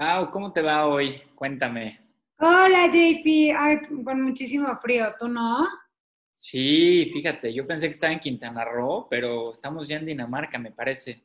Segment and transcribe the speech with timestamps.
[0.00, 1.20] Pau, ¿cómo te va hoy?
[1.34, 2.00] Cuéntame.
[2.38, 5.68] Hola JP, Ay, con muchísimo frío, ¿tú no?
[6.32, 10.72] Sí, fíjate, yo pensé que estaba en Quintana Roo, pero estamos ya en Dinamarca, me
[10.72, 11.22] parece.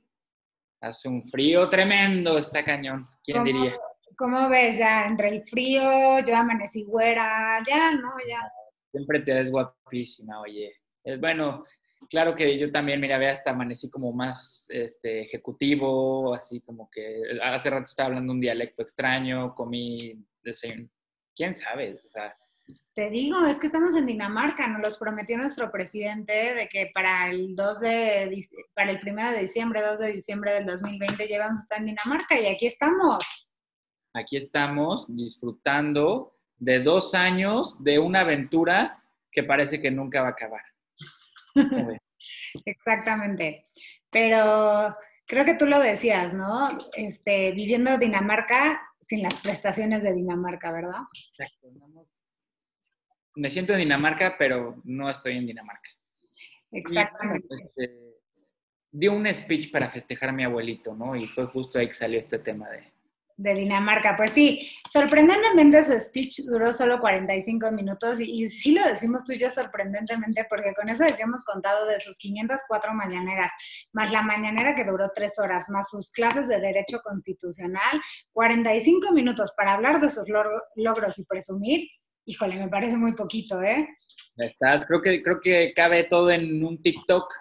[0.81, 3.07] Hace un frío tremendo, está cañón.
[3.23, 3.77] ¿Quién ¿Cómo- diría?
[4.17, 5.81] ¿Cómo ves ya entre el frío,
[6.27, 8.41] yo amanecí güera, ya, no, ya.
[8.91, 10.73] Siempre te ves guapísima, oye.
[11.05, 11.63] Eh, bueno,
[12.09, 17.21] claro que yo también, mira, ve, hasta amanecí como más este, ejecutivo, así como que
[17.41, 20.89] hace rato estaba hablando un dialecto extraño, comí desayuno.
[21.35, 21.99] ¿Quién sabe?
[22.05, 22.33] O sea,
[22.93, 27.29] Te digo, es que estamos en Dinamarca, nos los prometió nuestro presidente de que para
[27.29, 31.59] el 2 de, para el 1 de diciembre, 2 de diciembre del 2020 ya vamos
[31.59, 33.23] a estar en Dinamarca y aquí estamos.
[34.13, 40.31] aquí estamos disfrutando de dos años de una aventura que parece que nunca va a
[40.31, 40.61] acabar.
[42.65, 43.67] Exactamente.
[44.09, 44.95] Pero
[45.25, 46.77] creo que tú lo decías, ¿no?
[46.95, 51.01] Este, viviendo Dinamarca sin las prestaciones de Dinamarca, ¿verdad?
[51.37, 51.67] Exacto,
[53.35, 55.89] Me siento en Dinamarca, pero no estoy en Dinamarca.
[56.71, 57.47] Y, Exactamente.
[57.47, 58.15] bueno, este,
[58.91, 61.15] dio un speech para festejar a mi abuelito, ¿no?
[61.15, 62.94] Y fue justo ahí que salió este tema de...
[63.37, 68.81] De Dinamarca, pues sí, sorprendentemente su speech duró solo 45 minutos y, y sí lo
[68.87, 72.93] decimos tú y yo sorprendentemente porque con eso de que hemos contado de sus 504
[72.93, 73.51] mañaneras,
[73.91, 79.51] más la mañanera que duró tres horas, más sus clases de derecho constitucional, 45 minutos
[79.57, 81.89] para hablar de sus log- logros y presumir,
[82.23, 83.85] híjole, me parece muy poquito, ¿eh?
[84.37, 87.33] Ya estás, creo que, creo que cabe todo en un TikTok.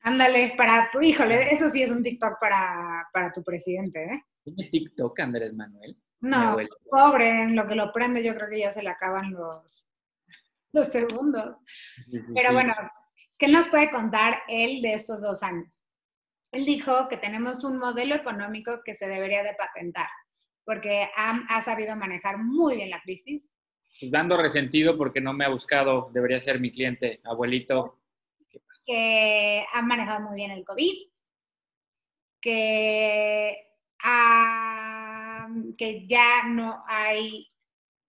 [0.00, 4.22] Ándale, para, híjole, eso sí es un TikTok para, para tu presidente, ¿eh?
[4.44, 5.96] ¿Tiene TikTok Andrés Manuel?
[6.20, 6.56] No,
[6.88, 9.86] pobre, en lo que lo prende yo creo que ya se le acaban los,
[10.72, 11.56] los segundos.
[11.96, 12.54] Sí, sí, Pero sí.
[12.54, 12.74] bueno,
[13.38, 15.84] ¿qué nos puede contar él de estos dos años?
[16.52, 20.08] Él dijo que tenemos un modelo económico que se debería de patentar,
[20.64, 23.50] porque ha, ha sabido manejar muy bien la crisis.
[23.98, 28.00] Pues dando resentido porque no me ha buscado, debería ser mi cliente, abuelito.
[28.48, 28.84] ¿Qué pasa?
[28.86, 31.08] que han manejado muy bien el COVID,
[32.40, 33.71] que,
[35.78, 37.48] que ya no hay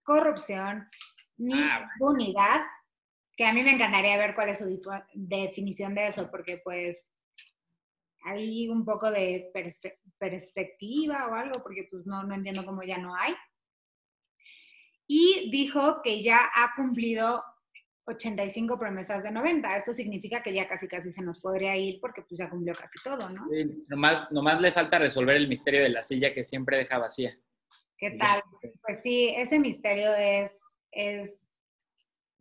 [0.03, 0.89] corrupción
[1.37, 2.61] ni Ah, impunidad,
[3.35, 4.81] que a mí me encantaría ver cuál es su
[5.13, 7.11] definición de eso, porque pues
[8.25, 12.97] hay un poco de perspe- perspectiva o algo, porque pues no, no entiendo cómo ya
[12.97, 13.35] no hay.
[15.07, 17.43] Y dijo que ya ha cumplido
[18.05, 19.77] 85 promesas de 90.
[19.77, 22.99] Esto significa que ya casi casi se nos podría ir porque pues ya cumplió casi
[23.03, 23.47] todo, ¿no?
[23.49, 27.37] Sí, nomás, nomás le falta resolver el misterio de la silla que siempre deja vacía.
[27.97, 28.17] ¿Qué Ya.
[28.17, 28.43] tal?
[28.81, 30.61] Pues sí, ese misterio es,
[30.91, 31.39] es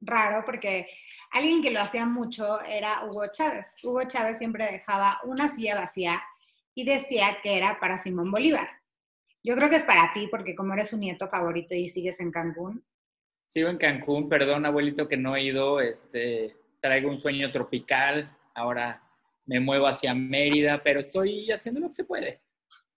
[0.00, 0.88] raro porque
[1.30, 3.66] alguien que lo hacía mucho era Hugo Chávez.
[3.84, 6.20] Hugo Chávez siempre dejaba una silla vacía
[6.74, 8.68] y decía que era para Simón Bolívar.
[9.44, 12.32] Yo creo que es para ti porque como eres su nieto favorito y sigues en
[12.32, 12.84] Cancún,
[13.52, 15.78] Sigo en Cancún, perdón, abuelito, que no he ido.
[15.78, 18.34] Este, traigo un sueño tropical.
[18.54, 19.02] Ahora
[19.44, 22.40] me muevo hacia Mérida, pero estoy haciendo lo que se puede.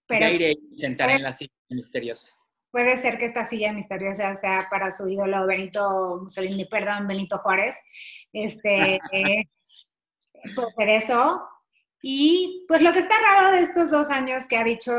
[0.06, 2.30] pero ya iré y sentaré en la silla misteriosa.
[2.70, 7.78] puede ser que esta silla misteriosa sea para su ídolo Benito Mussolini, perdón, Benito Juárez.
[8.32, 9.44] Este, eh,
[10.56, 11.46] puede ser eso.
[12.00, 14.90] Y pues lo que está raro de estos dos años que ha dicho,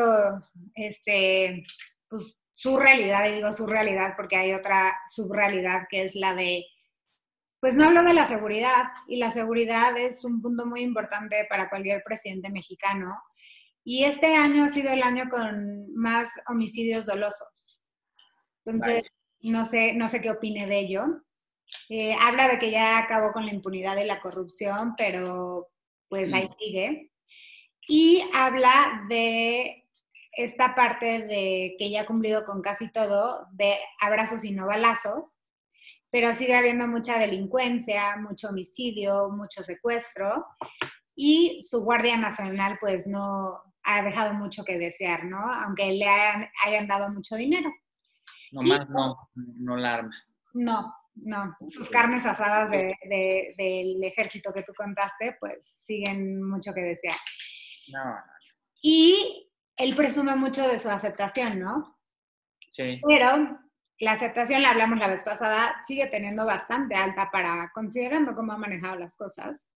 [0.75, 1.63] este,
[2.07, 6.65] pues su realidad, y digo su realidad porque hay otra subrealidad que es la de,
[7.59, 11.69] pues no hablo de la seguridad, y la seguridad es un punto muy importante para
[11.69, 13.15] cualquier presidente mexicano.
[13.83, 17.79] Y este año ha sido el año con más homicidios dolosos.
[18.65, 19.03] Entonces,
[19.41, 21.05] no sé, no sé qué opine de ello.
[21.89, 25.69] Eh, habla de que ya acabó con la impunidad y la corrupción, pero
[26.09, 27.11] pues ahí sigue.
[27.87, 29.86] Y habla de
[30.37, 35.37] esta parte de que ya ha cumplido con casi todo, de abrazos y no balazos,
[36.11, 40.45] pero sigue habiendo mucha delincuencia, mucho homicidio, mucho secuestro,
[41.15, 45.39] y su Guardia Nacional pues no ha dejado mucho que desear, ¿no?
[45.51, 47.71] Aunque le hayan, hayan dado mucho dinero.
[48.51, 50.15] Nomás no, no la arma.
[50.53, 51.55] No, no.
[51.67, 57.17] Sus carnes asadas de- de- del ejército que tú contaste, pues siguen mucho que desear.
[57.91, 58.15] No, no,
[58.81, 59.46] Y
[59.77, 61.97] él presume mucho de su aceptación, ¿no?
[62.69, 62.99] sí.
[63.07, 63.59] Pero
[63.99, 68.57] la aceptación, la hablamos la vez pasada, sigue teniendo bastante alta para, considerando cómo ha
[68.57, 69.67] manejado las cosas.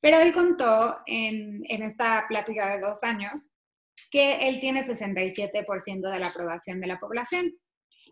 [0.00, 3.50] Pero él contó en, en esta plática de dos años
[4.10, 7.52] que él tiene 67% de la aprobación de la población.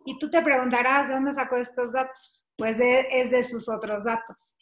[0.06, 2.46] Y tú te preguntarás, ¿de dónde sacó estos datos?
[2.56, 4.56] Pues de- es de sus otros datos.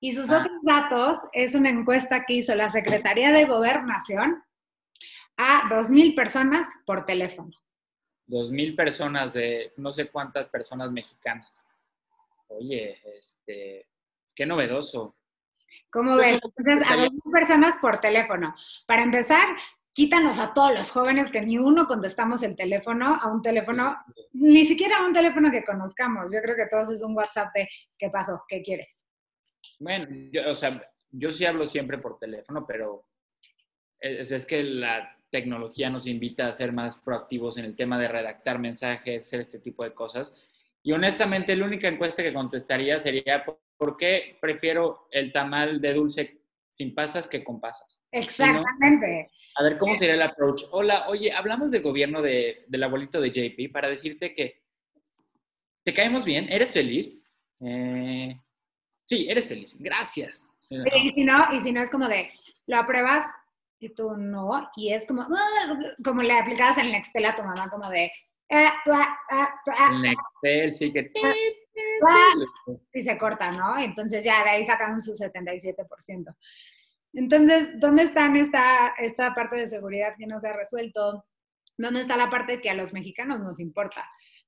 [0.00, 0.38] Y sus Ah.
[0.40, 4.42] otros datos es una encuesta que hizo la Secretaría de Gobernación
[5.36, 7.50] a 2.000 personas por teléfono.
[8.26, 11.66] dos mil personas de no sé cuántas personas mexicanas.
[12.48, 13.86] Oye, este,
[14.34, 15.16] qué novedoso.
[15.90, 16.38] ¿Cómo ves?
[16.42, 18.54] Entonces, a dos mil personas por teléfono.
[18.86, 19.46] Para empezar,
[19.92, 23.96] quítanos a todos los jóvenes que ni uno contestamos el teléfono a un teléfono,
[24.32, 26.32] ni siquiera a un teléfono que conozcamos.
[26.32, 27.68] Yo creo que todos es un WhatsApp de
[27.98, 28.42] ¿qué pasó?
[28.48, 29.06] ¿Qué quieres?
[29.78, 33.04] Bueno, yo, o sea, yo sí hablo siempre por teléfono, pero
[34.00, 38.08] es, es, que la tecnología nos invita a ser más proactivos en el tema de
[38.08, 40.32] redactar mensajes, hacer este tipo de cosas.
[40.82, 43.44] Y honestamente, la única encuesta que contestaría sería,
[43.76, 46.40] ¿por qué prefiero el tamal de dulce
[46.72, 48.02] sin pasas que con pasas?
[48.10, 49.28] Exactamente.
[49.56, 50.62] a ver, ¿cómo sería el approach?
[50.70, 54.62] Hola, oye, hablamos del gobierno de, del abuelito de JP para decirte que
[55.84, 57.20] te caemos bien, eres feliz.
[57.60, 58.40] Eh,
[59.04, 60.48] sí, eres feliz, gracias.
[60.70, 62.30] Y si no, y si no es como de,
[62.66, 63.26] lo apruebas
[63.78, 67.42] y tú no, y es como, ah", como le aplicabas en el Excel a tu
[67.42, 68.10] mamá, como de,
[68.50, 68.72] ah,
[69.30, 71.10] ah, en Excel sí que...
[72.92, 73.78] Y se corta, ¿no?
[73.78, 76.34] Entonces ya de ahí sacan su 77%.
[77.12, 81.24] Entonces, ¿dónde está esta, esta parte de seguridad que no se ha resuelto?
[81.76, 84.04] ¿Dónde está la parte que a los mexicanos nos importa?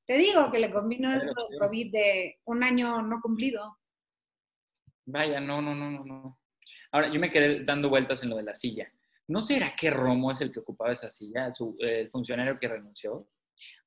[0.07, 3.79] Te digo que le combino esto de COVID de un año no cumplido.
[5.05, 6.39] Vaya, no, no, no, no, no.
[6.93, 8.91] Ahora, yo me quedé dando vueltas en lo de la silla.
[9.29, 11.49] ¿No será que Romo es el que ocupaba esa silla,
[11.81, 13.29] el funcionario que renunció?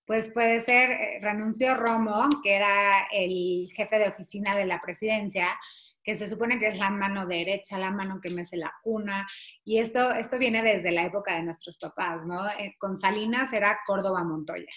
[0.06, 5.48] Pues puede ser, eh, renunció Romo, que era el jefe de oficina de la presidencia,
[6.04, 9.28] que se supone que es la mano derecha, la mano que mece la cuna,
[9.64, 12.48] y esto, esto viene desde la época de nuestros papás, ¿no?
[12.60, 14.72] Eh, con Salinas era Córdoba Montoya,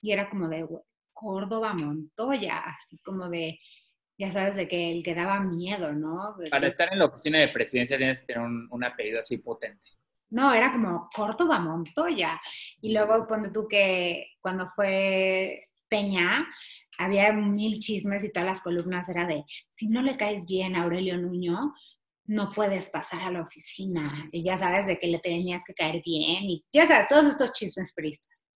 [0.00, 0.66] y era como de
[1.12, 3.58] Córdoba Montoya, así como de,
[4.18, 6.34] ya sabes, de que el que daba miedo, ¿no?
[6.50, 9.86] Para estar en la oficina de presidencia tienes que tener un, apellido así potente.
[10.32, 12.40] No, era como Córdoba Montoya.
[12.80, 16.48] Y luego cuando tú que cuando fue Peña,
[16.98, 20.84] había mil chismes y todas las columnas era de, si no le caes bien a
[20.84, 21.74] Aurelio Nuño,
[22.24, 24.26] no puedes pasar a la oficina.
[24.32, 27.52] Y ya sabes de que le tenías que caer bien y ya sabes, todos estos
[27.52, 28.46] chismes peristas.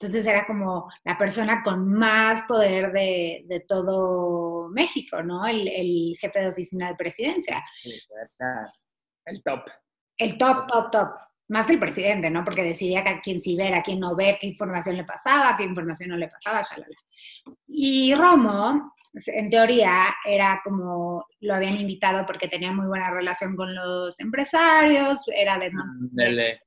[0.00, 5.46] Entonces era como la persona con más poder de, de todo México, ¿no?
[5.46, 7.62] El, el, jefe de oficina de presidencia.
[9.24, 9.60] El top.
[10.18, 11.08] El top, top, top.
[11.48, 12.44] Más que el presidente, ¿no?
[12.44, 15.64] Porque decidía a quién sí ver, a quién no ver, qué información le pasaba, qué
[15.64, 16.96] información no le pasaba, shalala.
[17.66, 23.74] Y Romo, en teoría, era como lo habían invitado porque tenía muy buena relación con
[23.74, 25.70] los empresarios, era de,
[26.10, 26.60] de,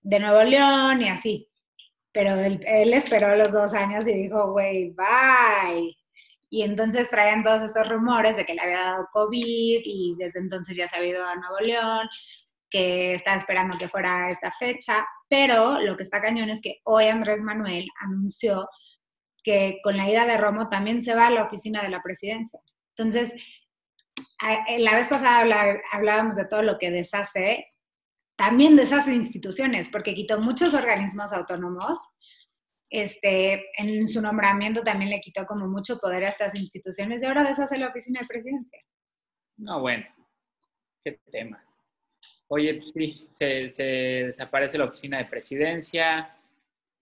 [0.00, 1.48] de Nuevo León y así
[2.12, 5.96] pero él, esperó los dos años y dijo, güey, bye.
[6.50, 10.76] Y entonces traían todos estos rumores de que le había dado COVID y desde entonces
[10.76, 12.08] ya se había ido a Nuevo León,
[12.72, 17.04] que estaba esperando que fuera esta fecha, pero lo que está cañón es que hoy
[17.04, 18.66] Andrés Manuel anunció
[19.44, 22.60] que con la ida de Romo también se va a la oficina de la presidencia.
[22.96, 23.34] Entonces,
[24.78, 27.66] la vez pasada hablábamos de todo lo que deshace
[28.36, 31.98] también de esas instituciones, porque quitó muchos organismos autónomos.
[32.90, 37.42] Este, en su nombramiento también le quitó como mucho poder a estas instituciones y ahora
[37.42, 38.78] deshace la oficina de presidencia.
[39.56, 40.04] No, bueno,
[41.02, 41.71] qué temas.
[42.54, 43.82] Oye, pues sí, se, se
[44.26, 46.36] desaparece la oficina de presidencia,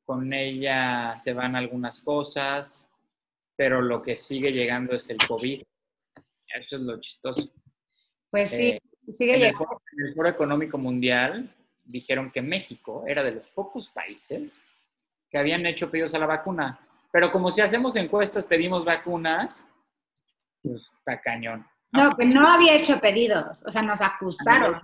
[0.04, 2.88] con ella se van algunas cosas,
[3.56, 5.60] pero lo que sigue llegando es el COVID.
[6.46, 7.52] Eso es lo chistoso.
[8.30, 11.52] Pues sí, eh, Sigue en, el foro, en el Foro Económico Mundial
[11.82, 14.60] dijeron que México era de los pocos países
[15.28, 16.78] que habían hecho pedidos a la vacuna.
[17.10, 19.66] Pero como si hacemos encuestas, pedimos vacunas,
[20.62, 21.66] pues está cañón.
[21.90, 24.80] No, pues no había hecho pedidos, o sea, nos acusaron.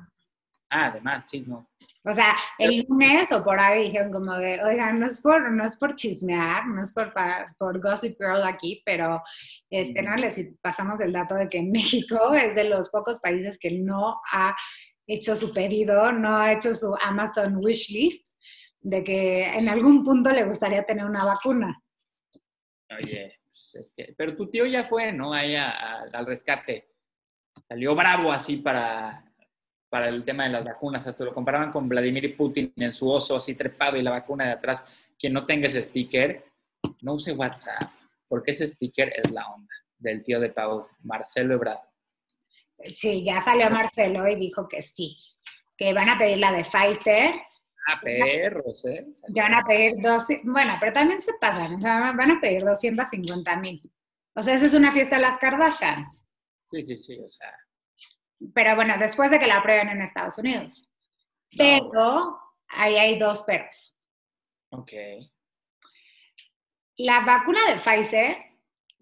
[0.69, 1.69] Ah, además, sí, no.
[2.05, 5.65] O sea, el lunes o por ahí dijeron como de, oigan, no es por, no
[5.65, 7.13] es por chismear, no es por,
[7.59, 9.23] por Gossip Girl aquí, pero
[9.71, 13.71] este, no les pasamos el dato de que México es de los pocos países que
[13.73, 14.57] no ha
[15.07, 18.27] hecho su pedido, no ha hecho su Amazon wishlist
[18.81, 21.81] de que en algún punto le gustaría tener una vacuna.
[22.91, 25.33] Oye, pues es que, pero tu tío ya fue, ¿no?
[25.33, 26.89] Ahí al rescate.
[27.69, 29.25] Salió bravo así para
[29.89, 31.07] para el tema de las vacunas.
[31.07, 34.53] Hasta lo comparaban con Vladimir Putin en su oso así trepado y la vacuna de
[34.53, 34.85] atrás.
[35.19, 36.45] Quien no tenga ese sticker,
[37.03, 37.91] no use WhatsApp,
[38.29, 41.81] porque ese sticker es la onda del tío de Pau, Marcelo Ebrard.
[42.85, 45.17] Sí, ya salió Marcelo y dijo que sí,
[45.77, 47.35] que van a pedir la de Pfizer.
[47.89, 49.07] Ah, perros, ¿eh?
[49.29, 52.65] Ya van a pedir dos, bueno, pero también se pasan, o sea, van a pedir
[52.65, 53.83] 250 mil.
[54.35, 56.25] O sea, esa es una fiesta de las Kardashians.
[56.67, 57.55] Sí, sí, sí, o sea,
[58.55, 60.89] pero bueno, después de que la aprueben en Estados Unidos.
[61.57, 62.39] Pero
[62.69, 63.95] ahí hay dos peros.
[64.71, 64.93] Ok.
[66.99, 68.37] la vacuna de Pfizer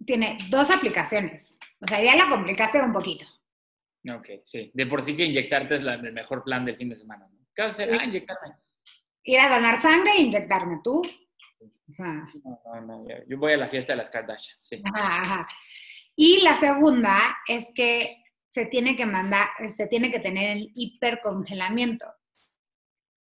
[0.05, 1.59] tiene dos aplicaciones.
[1.81, 3.25] O sea, ya la complicaste un poquito.
[4.09, 4.71] Ok, sí.
[4.75, 7.27] De por sí que inyectarte es el mejor plan del fin de semana.
[7.27, 7.39] ¿no?
[7.55, 7.99] ¿Qué vas a hacer?
[7.99, 8.55] Ah, inyectarme.
[9.25, 11.03] Ir a donar sangre e inyectarme tú.
[11.99, 12.27] No,
[12.65, 13.07] no, no.
[13.27, 14.83] Yo voy a la fiesta de las Kardashian, sí.
[14.93, 15.49] Ajá, ajá.
[16.17, 18.24] Y la segunda es que
[18.55, 22.07] se tiene que mandar, se tiene que tener el hipercongelamiento.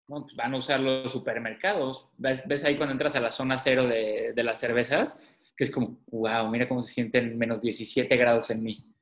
[0.07, 2.09] Bueno, pues van a usar los supermercados.
[2.17, 5.19] ¿Ves, ¿Ves, ahí cuando entras a la zona cero de, de, las cervezas?
[5.57, 8.95] Que es como, wow, mira cómo se sienten menos 17 grados en mí.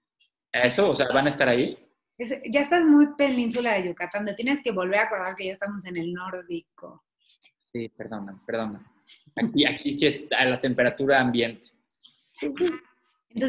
[0.51, 0.89] ¿Eso?
[0.89, 1.77] O sea, ¿van a estar ahí?
[2.17, 5.53] Es, ya estás muy península de Yucatán, te tienes que volver a acordar que ya
[5.53, 7.05] estamos en el nórdico.
[7.71, 8.91] Sí, perdona, perdona.
[9.37, 11.69] Aquí, aquí sí está la temperatura ambiente.
[12.41, 12.81] Entonces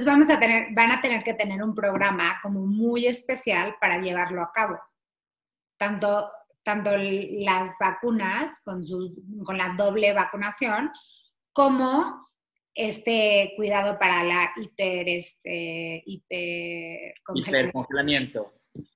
[0.05, 4.41] vamos a tener, van a tener que tener un programa como muy especial para llevarlo
[4.41, 4.77] a cabo.
[5.77, 6.29] Tanto,
[6.63, 10.91] tanto las vacunas con, su, con la doble vacunación
[11.51, 12.29] como
[12.73, 18.53] este cuidado para la hiper, este, hipercongelamiento.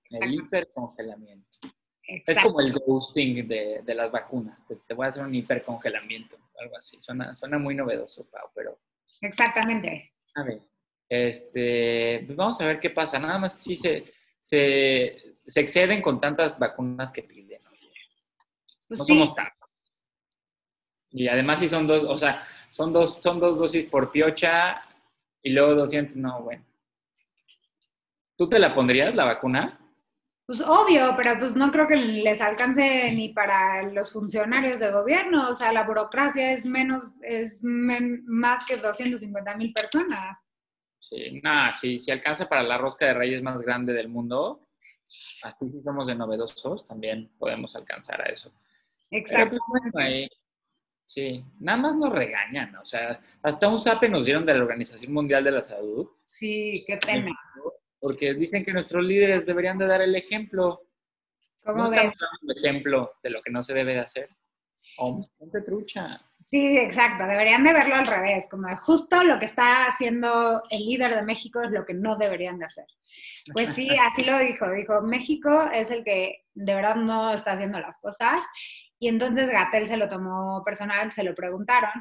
[0.09, 1.57] El hipercongelamiento.
[2.03, 4.65] Es como el ghosting de, de las vacunas.
[4.65, 6.97] Te, te, voy a hacer un hipercongelamiento, algo así.
[6.99, 8.79] Suena, suena muy novedoso, Pau, pero...
[9.21, 10.13] Exactamente.
[10.35, 10.61] A ver,
[11.09, 13.19] este, pues vamos a ver qué pasa.
[13.19, 14.05] Nada más que sí se,
[14.39, 17.59] se, se exceden con tantas vacunas que piden.
[18.87, 19.13] Pues no sí.
[19.13, 19.69] somos tantos.
[21.09, 24.81] Y además sí son dos, o sea, son dos, son dos dosis por piocha
[25.41, 26.63] y luego 200, no, bueno.
[28.37, 29.79] ¿Tú te la pondrías, la vacuna?
[30.45, 35.49] Pues obvio, pero pues no creo que les alcance ni para los funcionarios de gobierno.
[35.49, 40.39] O sea, la burocracia es menos, es men, más que 250 mil personas.
[40.99, 44.67] Sí, nada, sí, si alcanza para la rosca de reyes más grande del mundo,
[45.43, 48.53] así si somos de novedosos, también podemos alcanzar a eso.
[49.11, 49.57] Exacto.
[51.05, 55.13] Sí, nada más nos regañan, o sea, hasta un sape nos dieron de la Organización
[55.13, 56.09] Mundial de la Salud.
[56.21, 57.31] Sí, qué pena.
[57.97, 60.81] Porque dicen que nuestros líderes deberían de dar el ejemplo.
[61.63, 64.29] ¿Cómo no estamos dando el ejemplo de lo que no se debe de hacer.
[64.97, 66.26] Homs, gente trucha.
[66.41, 70.85] Sí, exacto, deberían de verlo al revés, como de justo lo que está haciendo el
[70.85, 72.85] líder de México es lo que no deberían de hacer.
[73.53, 77.79] Pues sí, así lo dijo, dijo, México es el que de verdad no está haciendo
[77.79, 78.41] las cosas
[78.99, 81.91] y entonces Gatel se lo tomó personal, se lo preguntaron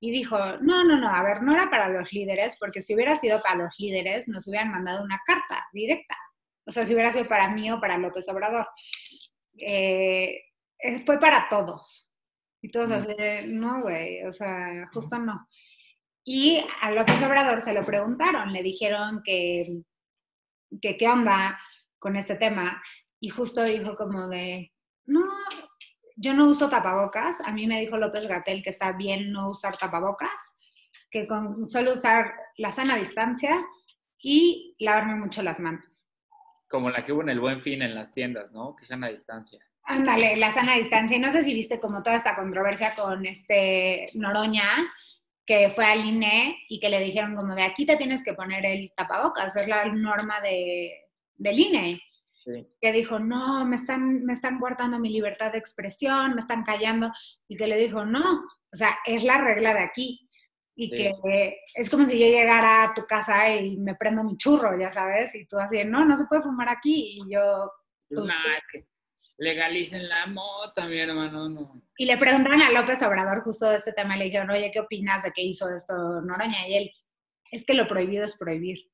[0.00, 3.16] y dijo, no, no, no, a ver, no era para los líderes, porque si hubiera
[3.16, 6.16] sido para los líderes, nos hubieran mandado una carta directa.
[6.66, 8.66] O sea, si hubiera sido para mí o para López Obrador.
[9.58, 10.40] Eh,
[11.04, 12.09] fue para todos.
[12.62, 13.14] Y todos así,
[13.46, 15.48] no, güey, o sea, justo no.
[16.24, 19.82] Y a López Obrador se lo preguntaron, le dijeron que,
[20.80, 21.58] que qué onda
[21.98, 22.82] con este tema.
[23.18, 24.72] Y justo dijo como de,
[25.06, 25.24] no,
[26.16, 27.40] yo no uso tapabocas.
[27.40, 30.58] A mí me dijo López Gatel que está bien no usar tapabocas,
[31.10, 33.64] que con solo usar la sana distancia
[34.22, 35.86] y lavarme mucho las manos.
[36.68, 38.76] Como la que hubo en el Buen Fin en las tiendas, ¿no?
[38.76, 39.58] Que sana distancia.
[39.90, 41.16] Ándale, la sana distancia.
[41.16, 44.90] Y no sé si viste como toda esta controversia con este Noroña,
[45.44, 48.64] que fue al INE y que le dijeron como de aquí te tienes que poner
[48.64, 50.92] el tapabocas, es la norma de,
[51.36, 52.00] del INE
[52.80, 57.12] que dijo, no, me están, me están guardando mi libertad de expresión, me están callando,
[57.48, 60.28] y que le dijo, no, o sea, es la regla de aquí.
[60.74, 61.90] Y sí, que es.
[61.90, 65.46] como si yo llegara a tu casa y me prendo mi churro, ya sabes, y
[65.46, 67.66] tú así, no, no se puede fumar aquí, y yo...
[68.08, 68.86] Pues, no, es que
[69.40, 71.82] legalicen la mota, mi hermano, no.
[71.96, 75.24] Y le preguntaron a López Obrador justo de este tema, le dijeron, oye, ¿qué opinas
[75.24, 76.68] de que hizo esto Noroña?
[76.68, 76.90] Y él,
[77.50, 78.90] es que lo prohibido es prohibir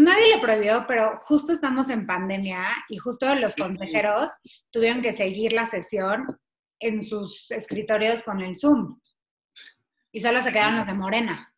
[0.00, 4.30] nadie le prohibió, pero justo estamos en pandemia y justo los consejeros
[4.70, 6.38] tuvieron que seguir la sesión
[6.80, 8.98] en sus escritorios con el Zoom.
[10.10, 11.54] Y solo se quedaron los de Morena.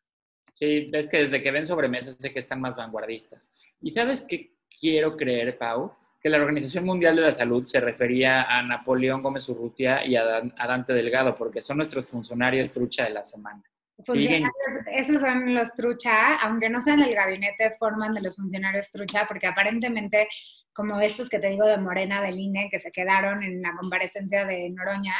[0.52, 3.52] Sí, ves que desde que ven sobremesas sé que están más vanguardistas.
[3.80, 5.92] ¿Y sabes qué quiero creer, Pau?
[6.24, 10.24] Que la Organización Mundial de la Salud se refería a Napoleón Gómez Urrutia y a,
[10.24, 13.62] Dante Delgado, porque son nuestros funcionarios trucha de la semana.
[14.02, 14.50] Funcionarios,
[14.90, 19.48] esos son los trucha, aunque no sean el gabinete, forman de los funcionarios trucha, porque
[19.48, 20.26] aparentemente,
[20.72, 24.46] como estos que te digo de Morena, del INE, que se quedaron en la comparecencia
[24.46, 25.16] de Noroña,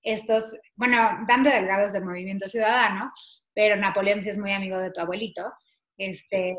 [0.00, 3.10] estos, bueno, Dante Delgado es de Movimiento Ciudadano,
[3.52, 5.52] pero Napoleón sí es muy amigo de tu abuelito.
[5.98, 6.56] Este,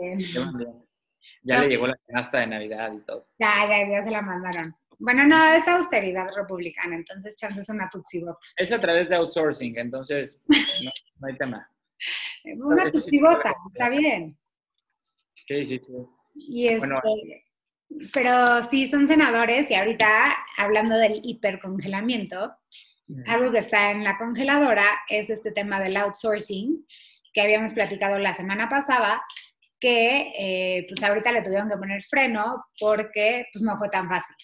[1.44, 3.28] ya so, le llegó la canasta de Navidad y todo.
[3.40, 4.76] Ya, ya, ya se la mandaron.
[5.00, 8.22] Bueno, no, es austeridad republicana, entonces chance es una Tutsi
[8.56, 11.70] Es a través de outsourcing, entonces no, no hay tema.
[12.58, 14.38] una Tutsi bota, está bien.
[15.48, 15.94] Sí, sí, sí.
[16.36, 17.02] Y este, bueno,
[18.14, 22.56] pero sí son senadores y ahorita hablando del hipercongelamiento,
[23.26, 26.86] algo que está en la congeladora es este tema del outsourcing
[27.34, 29.22] que habíamos platicado la semana pasada,
[29.82, 34.36] que eh, pues ahorita le tuvieron que poner freno porque pues no fue tan fácil.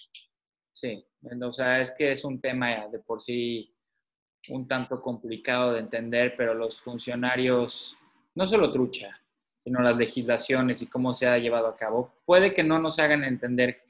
[0.74, 1.06] Sí,
[1.41, 3.74] o sea, es que es un tema de por sí
[4.50, 7.96] un tanto complicado de entender, pero los funcionarios,
[8.36, 9.22] no solo trucha,
[9.63, 13.24] sino las legislaciones y cómo se ha llevado a cabo, puede que no nos hagan
[13.24, 13.82] entender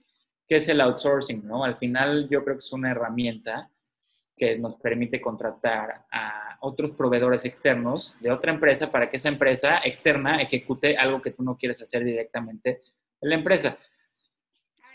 [0.47, 1.63] qué es el outsourcing, ¿no?
[1.63, 3.69] Al final yo creo que es una herramienta
[4.37, 9.79] que nos permite contratar a otros proveedores externos de otra empresa para que esa empresa
[9.83, 12.81] externa ejecute algo que tú no quieres hacer directamente
[13.21, 13.77] en la empresa.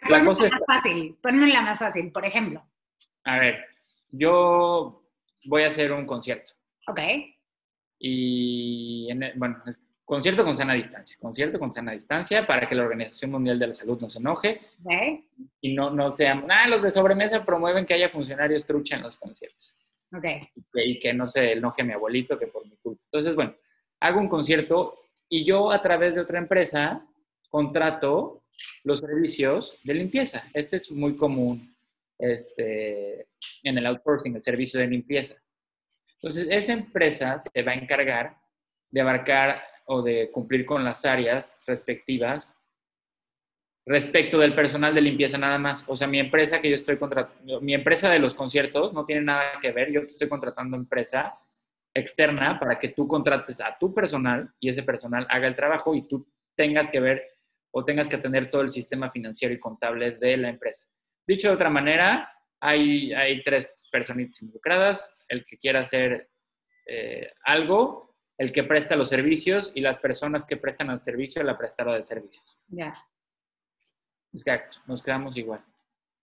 [0.09, 0.53] La cosa es...
[0.53, 2.65] más fácil, ponme la más fácil, por ejemplo.
[3.25, 3.65] A ver,
[4.11, 5.05] yo
[5.45, 6.53] voy a hacer un concierto.
[6.89, 7.01] Ok.
[7.99, 9.63] Y, bueno,
[10.13, 13.73] concierto con sana distancia, concierto con sana distancia para que la Organización Mundial de la
[13.73, 15.25] Salud no se enoje okay.
[15.63, 19.17] y no, no sean, ah, los de sobremesa promueven que haya funcionarios trucha en los
[19.17, 19.75] conciertos.
[20.15, 20.27] Ok.
[20.75, 23.01] Y que, no se enoje mi abuelito que por mi culpa.
[23.07, 23.57] Entonces, bueno,
[24.01, 24.99] hago un concierto
[25.31, 27.07] y yo a través de otra empresa
[27.49, 28.45] contrato
[28.85, 30.45] los servicios de limpieza.
[30.53, 31.75] Este es muy común
[32.19, 33.29] este,
[33.63, 35.37] en el outsourcing, el servicio de limpieza.
[36.17, 38.37] Entonces, esa empresa se va a encargar
[38.91, 42.57] de abarcar o de cumplir con las áreas respectivas
[43.85, 45.85] respecto del personal de limpieza nada más.
[45.87, 49.23] O sea, mi empresa que yo estoy contratando, mi empresa de los conciertos no tiene
[49.23, 51.39] nada que ver, yo estoy contratando empresa
[51.95, 56.07] externa para que tú contrates a tu personal y ese personal haga el trabajo y
[56.07, 57.23] tú tengas que ver
[57.71, 60.87] o tengas que atender todo el sistema financiero y contable de la empresa.
[61.27, 66.31] Dicho de otra manera, hay, hay tres personitas involucradas, el que quiera hacer
[66.87, 68.12] eh, algo,
[68.43, 72.03] el que presta los servicios y las personas que prestan el servicio, la prestadora de
[72.03, 72.59] servicios.
[72.67, 72.93] Ya.
[74.33, 75.65] Exacto, nos quedamos igual.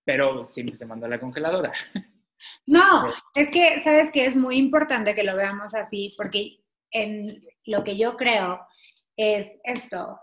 [0.04, 1.72] Pero siempre se manda a la congeladora.
[2.68, 7.84] No, es que, sabes que es muy importante que lo veamos así, porque en lo
[7.84, 8.66] que yo creo
[9.18, 10.22] es esto,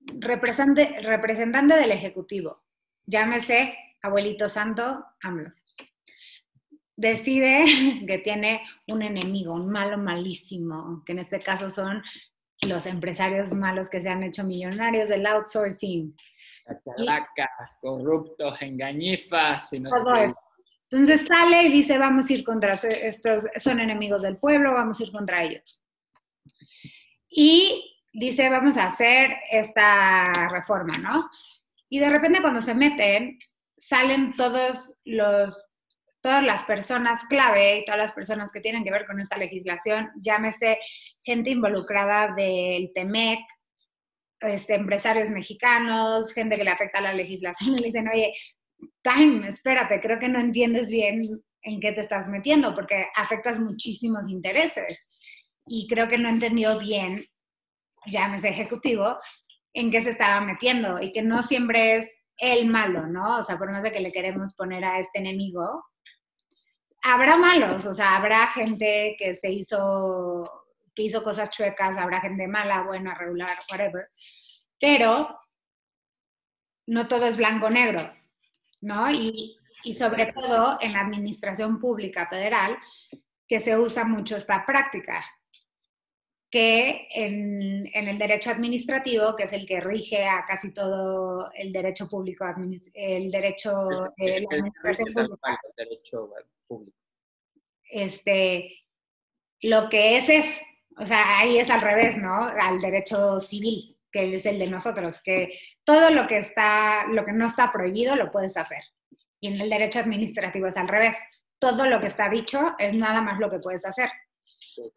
[0.00, 2.64] representante, representante del Ejecutivo,
[3.06, 5.52] llámese abuelito santo, AMLO.
[7.00, 7.64] Decide
[8.06, 12.02] que tiene un enemigo, un malo malísimo, que en este caso son
[12.68, 16.14] los empresarios malos que se han hecho millonarios del outsourcing.
[16.84, 19.72] Calacas, corruptos, engañifas.
[19.72, 20.36] Y no todo eso.
[20.90, 25.04] Entonces sale y dice, vamos a ir contra estos, son enemigos del pueblo, vamos a
[25.04, 25.82] ir contra ellos.
[27.30, 31.30] Y dice, vamos a hacer esta reforma, ¿no?
[31.88, 33.38] Y de repente cuando se meten,
[33.78, 35.69] salen todos los,
[36.20, 40.10] todas las personas clave y todas las personas que tienen que ver con esta legislación,
[40.20, 40.78] llámese
[41.24, 43.40] gente involucrada del TEMEC,
[44.40, 48.32] este, empresarios mexicanos, gente que le afecta la legislación, y le dicen, oye,
[49.02, 54.26] Time, espérate, creo que no entiendes bien en qué te estás metiendo, porque afectas muchísimos
[54.28, 55.06] intereses.
[55.66, 57.26] Y creo que no entendió bien
[58.06, 59.18] llámese ejecutivo,
[59.72, 63.38] en qué se estaba metiendo y que no siempre es el malo, ¿no?
[63.38, 65.84] O sea, por más de que le queremos poner a este enemigo,
[67.02, 70.50] habrá malos, o sea, habrá gente que se hizo,
[70.94, 74.08] que hizo cosas chuecas, habrá gente mala, buena, regular, whatever,
[74.78, 75.38] pero
[76.86, 78.12] no todo es blanco-negro,
[78.80, 79.10] ¿no?
[79.10, 82.76] Y, y sobre todo en la administración pública federal,
[83.48, 85.24] que se usa mucho esta práctica
[86.50, 92.08] que en, el derecho administrativo, que es el que rige a casi todo el derecho
[92.08, 92.44] público,
[92.94, 93.70] el derecho
[94.16, 95.60] de la administración pública.
[97.84, 98.84] Este,
[99.62, 100.60] lo que es es,
[100.96, 102.44] o sea, ahí es al revés, ¿no?
[102.44, 107.32] Al derecho civil, que es el de nosotros, que todo lo que está, lo que
[107.32, 108.82] no está prohibido lo puedes hacer.
[109.40, 111.16] Y en el derecho administrativo es al revés.
[111.58, 114.10] Todo lo que está dicho es nada más lo que puedes hacer.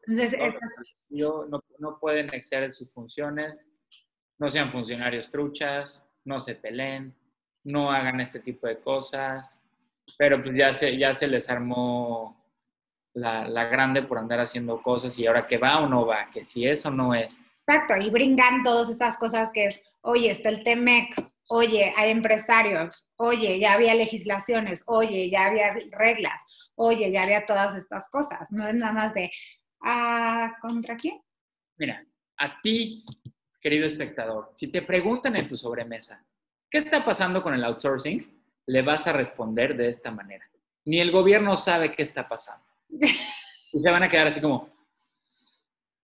[0.07, 0.55] Entonces,
[1.09, 3.69] no, no, pueden exceder sus funciones,
[4.39, 7.15] no sean funcionarios truchas, no se peleen,
[7.63, 9.61] no hagan este tipo de cosas,
[10.17, 12.43] pero pues ya se, ya se les armó
[13.13, 16.43] la, la grande por andar haciendo cosas y ahora que va o no va, que
[16.43, 17.39] si es o no es.
[17.67, 21.15] Exacto, y brincan todas esas cosas que es, oye, está el TEMEC,
[21.47, 27.75] oye, hay empresarios, oye, ya había legislaciones, oye, ya había reglas, oye, ya había todas
[27.75, 28.51] estas cosas.
[28.51, 29.31] No es nada más de,
[29.83, 31.21] ¿A contra quién?
[31.77, 32.05] Mira,
[32.37, 33.05] a ti,
[33.59, 36.25] querido espectador, si te preguntan en tu sobremesa,
[36.69, 38.32] ¿qué está pasando con el outsourcing?
[38.67, 40.45] Le vas a responder de esta manera.
[40.85, 42.65] Ni el gobierno sabe qué está pasando.
[43.75, 44.69] Y se van a quedar así como,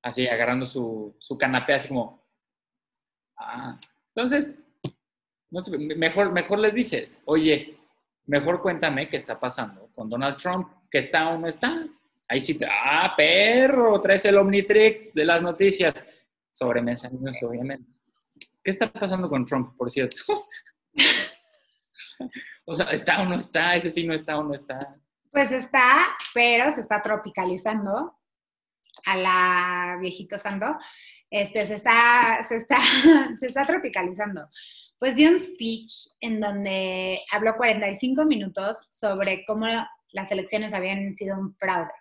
[0.01, 2.27] así, agarrando su, su canapé, así como,
[3.37, 3.79] ah.
[4.15, 4.57] Entonces,
[5.51, 7.77] mejor, mejor les dices, oye,
[8.25, 11.87] mejor cuéntame qué está pasando con Donald Trump que está o no está.
[12.27, 16.07] Ahí sí, te, ah, perro, traes el Omnitrix de las noticias.
[16.51, 17.89] Sobre mensajes, obviamente.
[18.63, 20.17] ¿Qué está pasando con Trump, por cierto?
[22.65, 23.75] o sea, ¿está o no está?
[23.75, 24.95] Ese sí no está o no está.
[25.31, 28.19] Pues está, pero se está tropicalizando
[29.05, 30.77] a la viejito Sando.
[31.29, 32.77] Este, se está, se está,
[33.37, 34.47] se está tropicalizando.
[34.97, 39.67] Pues dio un speech en donde habló 45 minutos sobre cómo
[40.11, 41.93] las elecciones habían sido un fraude.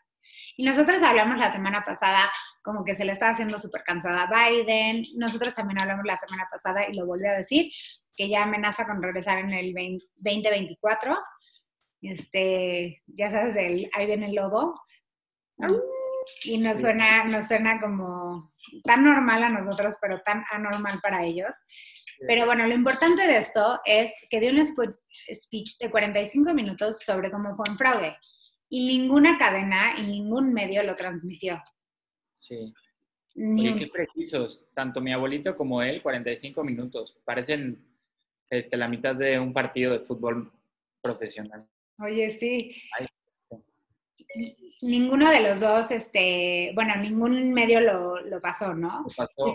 [0.56, 2.30] Y nosotros hablamos la semana pasada
[2.62, 5.04] como que se le estaba haciendo súper cansada a Biden.
[5.14, 7.70] Nosotros también hablamos la semana pasada y lo volví a decir,
[8.18, 9.72] que ya amenaza con regresar en el
[10.16, 11.16] 2024.
[12.02, 14.74] Este, ya sabes, el, ahí viene el lobo.
[16.42, 18.52] Y nos suena, nos suena como
[18.82, 21.56] tan normal a nosotros, pero tan anormal para ellos.
[22.26, 27.30] Pero bueno, lo importante de esto es que dio un speech de 45 minutos sobre
[27.30, 28.16] cómo fue un fraude
[28.68, 31.62] y ninguna cadena y ningún medio lo transmitió.
[32.36, 32.74] Sí.
[33.36, 34.66] Oye, qué precisos.
[34.74, 37.16] Tanto mi abuelito como él, 45 minutos.
[37.24, 37.87] Parecen
[38.50, 40.50] este, la mitad de un partido de fútbol
[41.00, 41.66] profesional.
[42.00, 42.74] Oye, sí.
[44.82, 49.02] Ninguno de los dos, este, bueno, ningún medio lo, lo pasó, ¿no?
[49.02, 49.54] Lo pasó.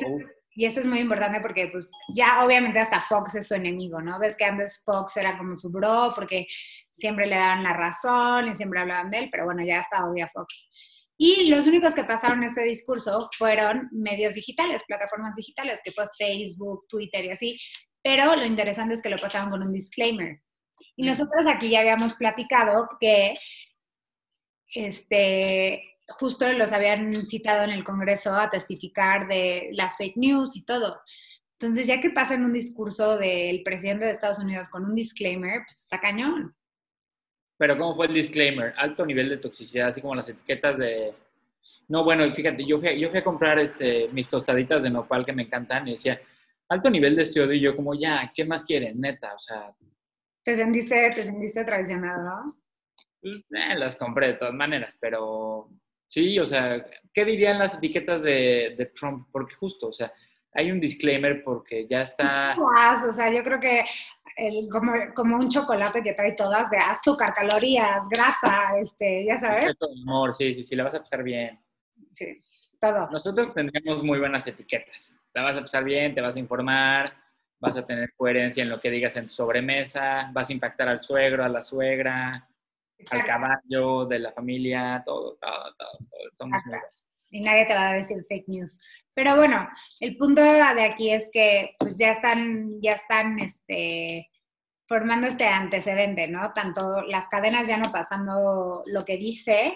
[0.55, 4.19] Y esto es muy importante porque, pues, ya obviamente hasta Fox es su enemigo, ¿no?
[4.19, 6.45] Ves que antes Fox era como su bro porque
[6.91, 10.29] siempre le daban la razón y siempre hablaban de él, pero bueno, ya hasta odia
[10.31, 10.69] Fox.
[11.17, 16.85] Y los únicos que pasaron este discurso fueron medios digitales, plataformas digitales, que fue Facebook,
[16.87, 17.59] Twitter y así.
[18.03, 20.41] Pero lo interesante es que lo pasaron con un disclaimer.
[20.95, 23.33] Y nosotros aquí ya habíamos platicado que
[24.73, 30.65] este, justo los habían citado en el Congreso a testificar de las fake news y
[30.65, 31.01] todo.
[31.59, 35.61] Entonces, ya que pasa en un discurso del presidente de Estados Unidos con un disclaimer,
[35.65, 36.53] pues está cañón.
[37.57, 38.73] Pero ¿cómo fue el disclaimer?
[38.77, 41.13] Alto nivel de toxicidad, así como las etiquetas de...
[41.87, 45.33] No, bueno, fíjate, yo fui, yo fui a comprar este, mis tostaditas de nopal que
[45.33, 46.19] me encantan y decía,
[46.69, 48.99] alto nivel de sodio y yo como, ya, ¿qué más quieren?
[48.99, 49.73] Neta, o sea...
[50.43, 52.57] Te sentiste, te sentiste traicionado, ¿no?
[53.23, 55.69] Eh, las compré de todas maneras, pero
[56.13, 59.29] Sí, o sea, ¿qué dirían las etiquetas de, Trump?
[59.31, 60.13] Porque justo, o sea,
[60.53, 62.55] hay un disclaimer porque ya está...
[62.55, 63.83] o sea, yo creo que
[64.71, 69.75] como, como, un chocolate que trae todas de azúcar, calorías, grasa, este, ya sabes.
[70.03, 71.59] amor, sí, sí, sí, la vas a pasar bien.
[72.13, 72.39] Sí,
[72.79, 73.09] todo.
[73.09, 75.19] Nosotros tendríamos muy buenas etiquetas.
[75.33, 77.13] La vas a pasar bien, te vas a informar,
[77.59, 81.01] vas a tener coherencia en lo que digas en tu sobremesa, vas a impactar al
[81.01, 82.47] suegro, a la suegra,
[83.09, 85.99] al caballo, de la familia, todo, todo, todo.
[86.33, 86.61] Somos
[87.33, 88.79] y nadie te va a decir fake news.
[89.13, 89.67] Pero bueno,
[89.99, 94.29] el punto de aquí es que pues ya están, ya están este,
[94.87, 96.53] formando este antecedente, ¿no?
[96.53, 99.75] Tanto las cadenas ya no pasando lo que dice,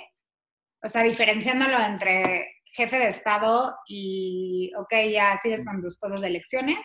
[0.84, 6.28] o sea, diferenciándolo entre jefe de Estado y, ok, ya sigues con tus cosas de
[6.28, 6.80] elecciones,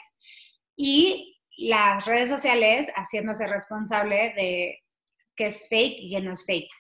[0.77, 4.79] y las redes sociales haciéndose responsable de
[5.37, 6.71] que es fake y que no es fake.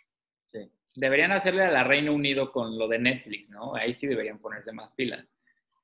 [0.52, 0.70] Sí.
[0.96, 3.74] Deberían hacerle a la Reino Unido con lo de Netflix, ¿no?
[3.74, 5.32] Ahí sí deberían ponerse más pilas.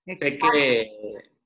[0.07, 0.91] Sé que,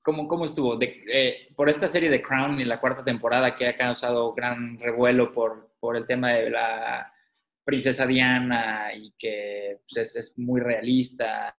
[0.01, 0.79] ¿cómo, cómo estuvo?
[0.81, 5.33] Eh, por esta serie de Crown y la cuarta temporada que ha causado gran revuelo
[5.33, 7.12] por, por el tema de la
[7.63, 11.55] princesa Diana y que pues, es, muy realista.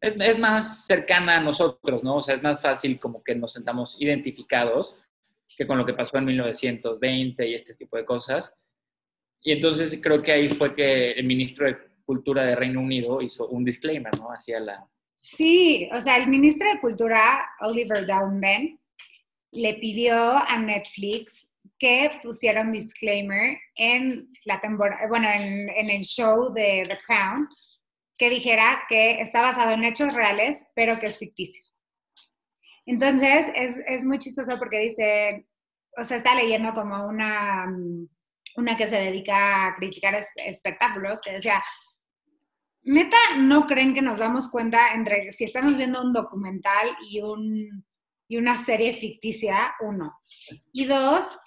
[0.00, 2.16] Es, más cercana a nosotros, ¿no?
[2.16, 4.98] O sea, es más fácil como que nos sentamos identificados
[5.56, 8.56] que con lo que pasó en 1920 y este tipo de cosas.
[9.42, 13.48] Y entonces creo que ahí fue que el ministro de Cultura de Reino Unido hizo
[13.48, 14.28] un disclaimer, ¿no?
[14.28, 14.86] Hacia la...
[15.20, 18.80] Sí, o sea, el ministro de Cultura, Oliver Dowden,
[19.52, 21.51] le pidió a Netflix
[21.82, 27.48] que pusiera un disclaimer en la temporada, bueno, en, en, el show de The Crown,
[28.16, 31.60] que dijera que está basado en hechos reales, pero que es ficticio.
[32.86, 35.48] Entonces, es, es muy chistoso porque dice,
[35.96, 37.66] o sea, está leyendo como una,
[38.54, 41.64] una que se dedica a criticar espectáculos, que decía,
[42.82, 47.84] neta, ¿no creen que nos damos cuenta entre si estamos viendo un documental y, un,
[48.28, 49.74] y una serie ficticia?
[49.80, 50.20] Uno.
[50.72, 51.40] Y dos,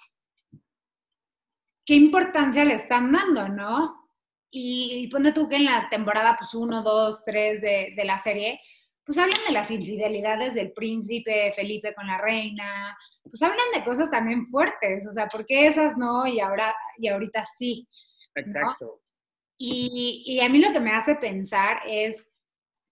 [1.86, 4.10] ¿qué importancia le están dando, no?
[4.50, 8.18] Y, y ponte tú que en la temporada, pues uno, dos, tres de, de la
[8.18, 8.60] serie,
[9.06, 14.10] pues hablan de las infidelidades del príncipe Felipe con la reina, pues hablan de cosas
[14.10, 17.88] también fuertes, o sea, ¿por qué esas no y ahora y ahorita sí?
[18.34, 19.00] Exacto.
[19.58, 22.28] Y, y, a mí lo que me hace pensar es,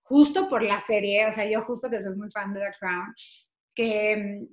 [0.02, 3.14] justo por la serie, o sea, yo justo que soy muy fan de The Crown,
[3.74, 4.46] que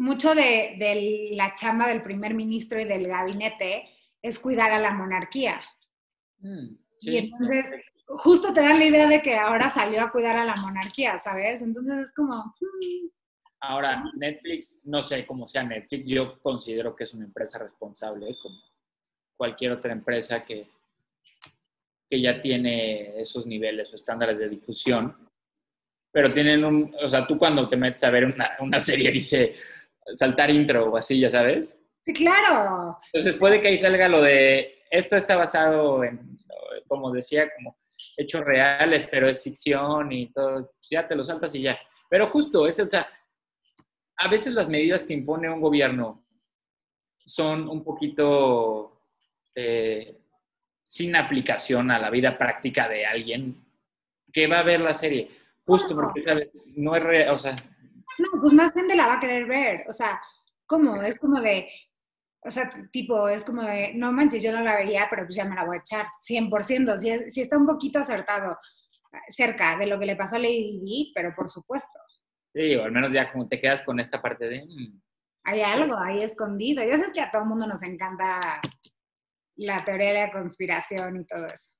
[0.00, 3.84] mucho de, de la chamba del primer ministro y del gabinete
[4.22, 5.60] es cuidar a la monarquía.
[6.38, 7.66] Mm, Y entonces,
[8.06, 11.60] justo te dan la idea de que ahora salió a cuidar a la monarquía, ¿sabes?
[11.60, 13.08] Entonces es como, mm,
[13.62, 18.58] Ahora, Netflix, no sé cómo sea Netflix, yo considero que es una empresa responsable, como
[19.36, 20.66] cualquier otra empresa que,
[22.08, 25.14] que ya tiene esos niveles o estándares de difusión,
[26.10, 29.54] pero tienen un, o sea, tú cuando te metes a ver una, una serie dice
[30.14, 31.84] saltar intro o así, ya sabes.
[32.02, 32.98] sí, claro.
[33.12, 36.38] Entonces puede que ahí salga lo de, esto está basado en,
[36.86, 37.78] como decía, como
[38.16, 41.78] hechos reales, pero es ficción y todo, ya te lo saltas y ya.
[42.08, 43.08] Pero justo, es, o sea,
[44.16, 46.26] a veces las medidas que impone un gobierno
[47.24, 49.04] son un poquito
[49.54, 50.18] eh,
[50.84, 53.64] sin aplicación a la vida práctica de alguien
[54.32, 55.30] que va a ver la serie.
[55.64, 56.50] Justo porque, ¿sabes?
[56.76, 57.54] No es real, o sea,
[58.20, 59.84] No, pues más gente la va a querer ver.
[59.88, 60.20] O sea,
[60.66, 61.00] ¿cómo?
[61.00, 61.68] Es como de,
[62.42, 65.44] o sea, tipo, es como de, no manches, yo no la vería, pero pues ya
[65.44, 66.06] me la voy a echar.
[66.18, 68.58] 100%, si, es- si está un poquito acertado,
[69.30, 71.98] cerca de lo que le pasó a Lady Di, pero por supuesto,
[72.54, 74.64] sí, o al menos ya como te quedas con esta parte de...
[74.64, 75.00] mm,
[75.44, 76.84] hay algo ahí escondido.
[76.84, 78.60] Ya sabes que a todo el mundo nos encanta
[79.56, 81.72] la teoría de la conspiración y todo eso.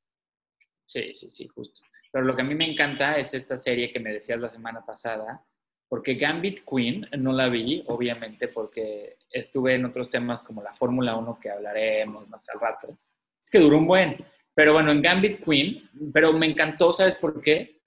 [0.87, 1.83] Sí, sí, sí, justo.
[2.13, 4.85] Pero lo que a mí me encanta es esta serie que me decías la semana
[4.85, 5.45] pasada,
[5.91, 11.17] porque Gambit Queen no la vi, obviamente, porque estuve en otros temas como la Fórmula
[11.17, 12.97] 1 que hablaremos más al rato.
[13.43, 14.17] Es que duró un buen.
[14.55, 17.83] Pero bueno, en Gambit Queen, pero me encantó, ¿sabes por qué?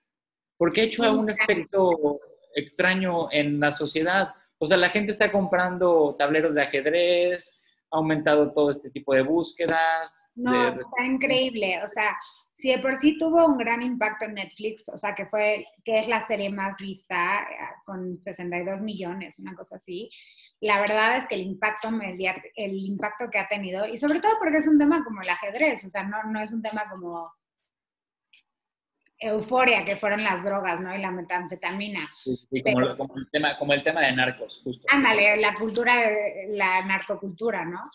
[0.58, 2.20] Porque ha hecho un efecto
[2.54, 4.34] extraño en la sociedad.
[4.58, 7.58] O sea, la gente está comprando tableros de ajedrez,
[7.90, 10.30] ha aumentado todo este tipo de búsquedas.
[10.36, 11.82] No, de- está increíble.
[11.84, 12.18] O sea,
[12.56, 16.00] si de por sí tuvo un gran impacto en Netflix, o sea, que fue, que
[16.00, 20.10] es la serie más vista eh, con 62 millones, una cosa así.
[20.62, 21.90] La verdad es que el impacto
[22.56, 25.84] el impacto que ha tenido, y sobre todo porque es un tema como el ajedrez,
[25.84, 27.34] o sea, no, no es un tema como
[29.20, 30.94] euforia, que fueron las drogas, ¿no?
[30.96, 32.08] Y la metanfetamina.
[32.24, 34.86] Sí, sí, como, el tema, como el tema de narcos, justo.
[34.90, 37.90] Ándale, la cultura, de- la narcocultura, ¿no?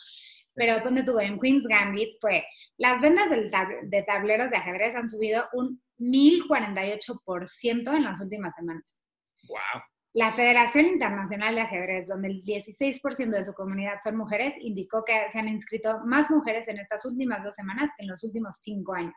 [0.59, 2.45] Pero ponte tú, en Queen's Gambit fue,
[2.79, 9.05] las ventas de tableros de ajedrez han subido un 1048% en las últimas semanas.
[9.49, 9.83] Wow.
[10.15, 15.31] La Federación Internacional de Ajedrez, donde el 16% de su comunidad son mujeres, indicó que
[15.31, 18.95] se han inscrito más mujeres en estas últimas dos semanas que en los últimos cinco
[18.95, 19.15] años,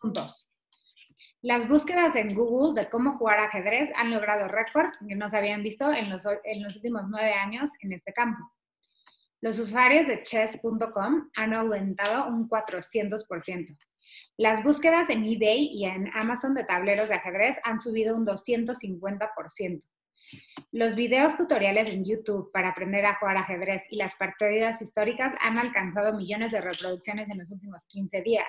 [0.00, 0.48] juntos.
[1.40, 5.62] Las búsquedas en Google de cómo jugar ajedrez han logrado récord que no se habían
[5.62, 8.42] visto en los, en los últimos nueve años en este campo.
[9.40, 13.78] Los usuarios de chess.com han aumentado un 400%.
[14.36, 19.82] Las búsquedas en eBay y en Amazon de tableros de ajedrez han subido un 250%.
[20.72, 25.56] Los videos tutoriales en YouTube para aprender a jugar ajedrez y las partidas históricas han
[25.56, 28.46] alcanzado millones de reproducciones en los últimos 15 días.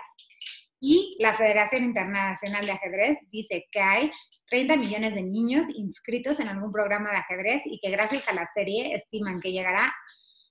[0.81, 4.11] Y la Federación Internacional de Ajedrez dice que hay
[4.49, 8.47] 30 millones de niños inscritos en algún programa de ajedrez y que gracias a la
[8.53, 9.93] serie estiman que llegará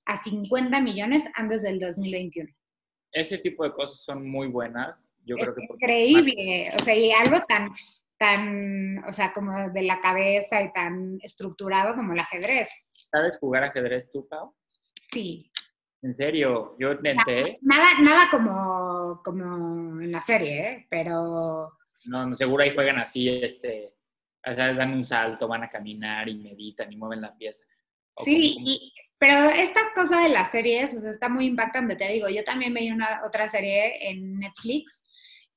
[0.09, 2.49] a 50 millones antes del 2021.
[3.11, 5.13] Ese tipo de cosas son muy buenas.
[5.25, 7.69] Yo Es creo que porque- increíble, o sea, y algo tan,
[8.17, 12.69] tan, o sea, como de la cabeza y tan estructurado como el ajedrez.
[13.11, 14.53] ¿Sabes jugar ajedrez tú, Pau?
[15.11, 15.51] Sí.
[16.01, 17.59] En serio, yo intenté.
[17.61, 20.87] Nada, nada como, como en la serie, ¿eh?
[20.89, 21.73] pero
[22.05, 23.93] No, no, seguro ahí juegan así, este,
[24.43, 24.77] ¿sabes?
[24.77, 27.65] Dan un salto, van a caminar y meditan y mueven la pieza.
[28.15, 31.95] O sí, como- y, pero esta cosa de las series, o sea, está muy impactante,
[31.95, 35.03] te digo, yo también veía una otra serie en Netflix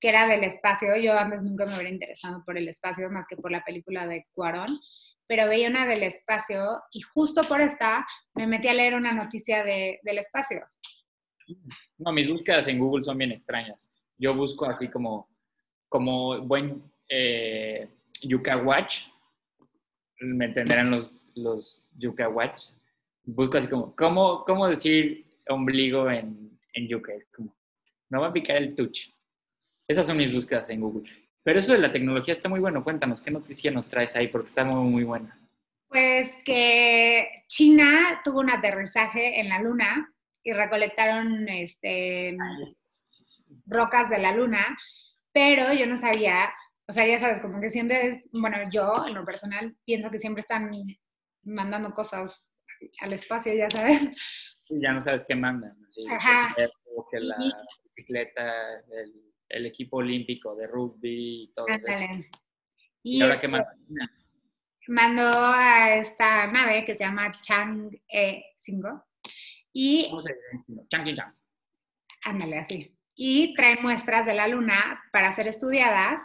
[0.01, 3.37] que era del espacio, yo antes nunca me hubiera interesado por el espacio más que
[3.37, 4.81] por la película de Cuarón,
[5.29, 9.63] pero veía una del espacio y justo por esta me metí a leer una noticia
[9.63, 10.61] de, del espacio.
[11.99, 13.93] No, mis búsquedas en Google son bien extrañas.
[14.19, 15.29] Yo busco así como,
[15.89, 17.89] como buen eh,
[18.23, 19.07] Yuka Watch.
[20.19, 22.82] Me entenderán los, los Yuka Watch.
[23.25, 26.89] Busco así como, ¿cómo, cómo decir ombligo en, en?
[27.17, 27.57] Es como,
[28.11, 29.11] no va a picar el touch.
[29.87, 31.11] Esas son mis búsquedas en Google.
[31.43, 32.85] Pero eso de la tecnología está muy bueno.
[32.85, 34.29] Cuéntanos, ¿qué noticia nos traes ahí?
[34.29, 35.39] Porque está muy, muy buena.
[35.89, 42.37] Pues que China tuvo un aterrizaje en la luna y recolectaron este,
[43.67, 44.79] rocas de la luna,
[45.33, 46.53] pero yo no sabía,
[46.89, 50.19] o sea, ya sabes, como que siempre es, bueno, yo en lo personal pienso que
[50.19, 50.71] siempre están
[51.43, 52.49] mandando cosas
[53.01, 54.01] al espacio, ya sabes.
[54.69, 55.77] Sí, ya no sabes qué mandan.
[55.89, 56.55] así, Ajá.
[56.57, 57.53] Que, la Y-
[57.85, 59.13] bicicleta, el,
[59.49, 61.83] el equipo olímpico de rugby y todo eso.
[63.03, 64.11] ¿Y, Y ahora qué este, mandan?
[64.89, 69.05] mandó a esta nave que se llama Chang E5
[69.73, 70.87] y ¿Cómo se dice?
[70.89, 71.35] Chang, chang.
[72.25, 72.97] Ándale, así.
[73.15, 76.23] Y trae muestras de la luna para ser estudiadas,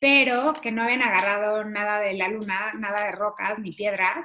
[0.00, 4.24] pero que no habían agarrado nada de la luna, nada de rocas ni piedras,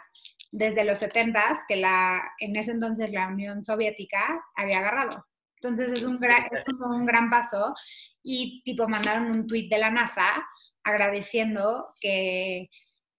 [0.56, 5.26] desde los 70 que la, en ese entonces la Unión Soviética había agarrado.
[5.58, 7.76] Entonces es, un gran, es como un gran paso
[8.24, 10.48] y tipo mandaron un tweet de la NASA
[10.82, 12.70] agradeciendo que,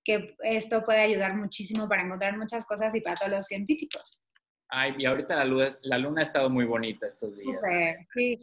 [0.03, 4.22] que esto puede ayudar muchísimo para encontrar muchas cosas y para todos los científicos.
[4.68, 7.57] Ay, y ahorita la luna, la luna ha estado muy bonita estos días.
[7.57, 8.38] Súper, sí.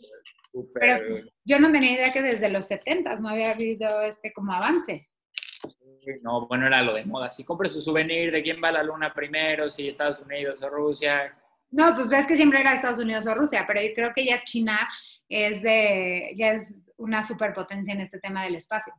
[0.76, 4.54] Pero pues, yo no tenía idea que desde los 70 no había habido este como
[4.54, 5.10] avance.
[6.22, 7.32] No, bueno, era lo de moda.
[7.32, 10.70] Si compre su souvenir de quién va a la luna primero, si Estados Unidos o
[10.70, 11.36] Rusia.
[11.72, 14.44] No, pues ves que siempre era Estados Unidos o Rusia, pero yo creo que ya
[14.44, 14.88] China
[15.30, 18.94] es de, ya es una superpotencia en este tema del espacio.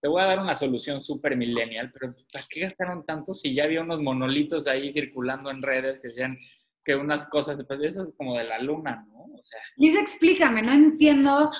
[0.00, 3.64] Te voy a dar una solución super millennial, pero ¿para qué gastaron tanto si ya
[3.64, 6.38] había unos monolitos ahí circulando en redes que decían
[6.86, 9.24] que unas cosas, pues eso es como de la luna, ¿no?
[9.24, 9.60] O sea.
[9.76, 11.50] Dice, explícame, no entiendo.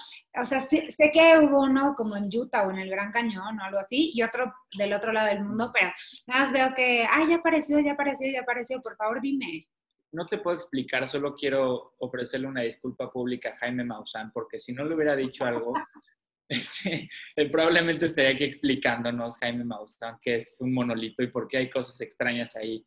[0.41, 3.65] O sea, sé, que hubo uno como en Utah o en el Gran Cañón o
[3.65, 5.91] algo así, y otro del otro lado del mundo, pero
[6.27, 9.67] nada más veo que, ay, ya apareció, ya apareció, ya apareció, por favor dime.
[10.13, 14.73] No te puedo explicar, solo quiero ofrecerle una disculpa pública a Jaime Maussan, porque si
[14.73, 15.75] no le hubiera dicho algo,
[16.49, 17.09] este,
[17.51, 22.01] probablemente estaría aquí explicándonos Jaime Maussan que es un monolito y por qué hay cosas
[22.01, 22.87] extrañas ahí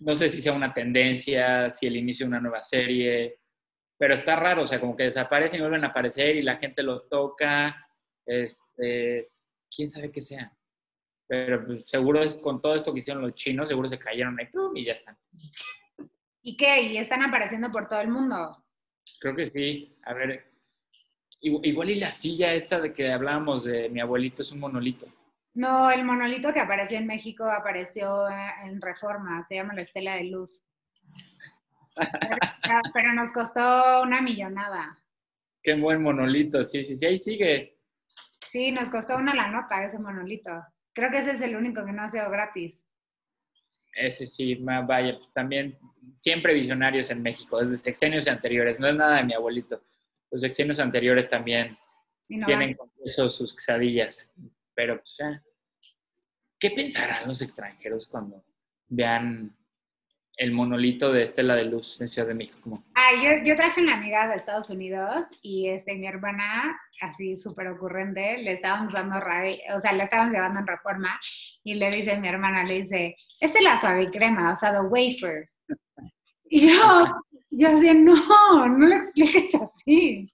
[0.00, 3.40] no sé si sea una tendencia, si el inicio de una nueva serie,
[3.98, 6.82] pero está raro, o sea, como que desaparecen y vuelven a aparecer y la gente
[6.82, 7.86] los toca,
[8.24, 9.30] este,
[9.74, 10.52] quién sabe qué sea.
[11.26, 14.48] Pero pues, seguro es con todo esto que hicieron los chinos, seguro se cayeron ahí
[14.74, 15.18] y ya están.
[16.42, 16.82] ¿Y qué?
[16.82, 18.64] ¿Y están apareciendo por todo el mundo?
[19.20, 19.96] Creo que sí.
[20.04, 20.50] A ver,
[21.42, 25.06] igual y la silla esta de que hablábamos de mi abuelito es un monolito.
[25.54, 28.28] No, el monolito que apareció en México apareció
[28.64, 30.62] en Reforma, se llama la Estela de Luz.
[32.94, 34.96] Pero, nos costó una millonada.
[35.62, 37.76] Qué buen monolito, sí, sí, sí, ahí sigue.
[38.46, 40.50] Sí, nos costó una la nota ese monolito.
[40.92, 42.82] Creo que ese es el único que no ha sido gratis.
[43.92, 45.78] Ese sí, vaya, pues también
[46.16, 49.82] siempre visionarios en México, desde sexenios anteriores, no es nada de mi abuelito.
[50.30, 51.76] Los sexenios anteriores también
[52.26, 54.32] tienen con eso sus quesadillas.
[54.74, 55.18] Pero, pues,
[56.58, 58.44] ¿qué pensarán los extranjeros cuando
[58.88, 59.56] vean
[60.40, 62.82] el monolito de Estela de Luz en Ciudad de México?
[62.94, 67.68] Ah, yo, yo traje una amiga de Estados Unidos y este, mi hermana, así súper
[67.68, 71.20] ocurrente, le estábamos dando radio, o sea, le estábamos llevando en reforma
[71.62, 74.80] y le dice mi hermana, le dice, esta es la suave crema, o sea, the
[74.80, 75.50] wafer.
[76.48, 77.04] Y yo,
[77.50, 80.32] yo así, no, no lo expliques así.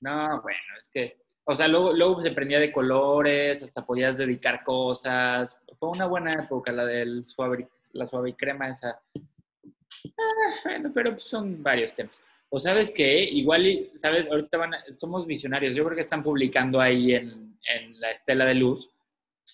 [0.00, 1.16] No, bueno, es que
[1.50, 5.58] o sea, luego, se prendía de colores, hasta podías dedicar cosas.
[5.78, 9.00] Fue una buena época la del suave, la suave crema esa.
[9.16, 12.20] Ah, bueno, pero pues son varios temas.
[12.50, 15.74] O sabes qué, igual, sabes, ahorita van somos visionarios.
[15.74, 18.90] Yo creo que están publicando ahí en, en, la estela de luz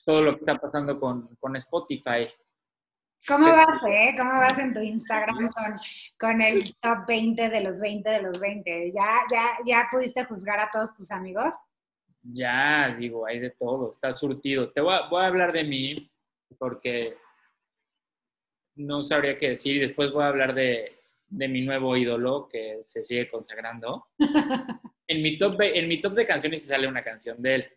[0.04, 2.28] todo lo que está pasando con, con Spotify.
[3.28, 4.16] ¿Cómo vas, eh?
[4.18, 5.74] ¿Cómo vas en tu Instagram con,
[6.18, 8.92] con, el top 20 de los 20 de los 20?
[8.92, 11.54] ¿Ya, ya, ¿Ya pudiste juzgar a todos tus amigos?
[12.32, 14.72] Ya, digo, hay de todo, está surtido.
[14.72, 16.10] Te voy a, voy a hablar de mí
[16.58, 17.16] porque
[18.76, 19.80] no sabría qué decir.
[19.80, 24.08] Después voy a hablar de, de mi nuevo ídolo que se sigue consagrando.
[25.06, 27.72] en, mi top, en mi top de canciones se sale una canción de él.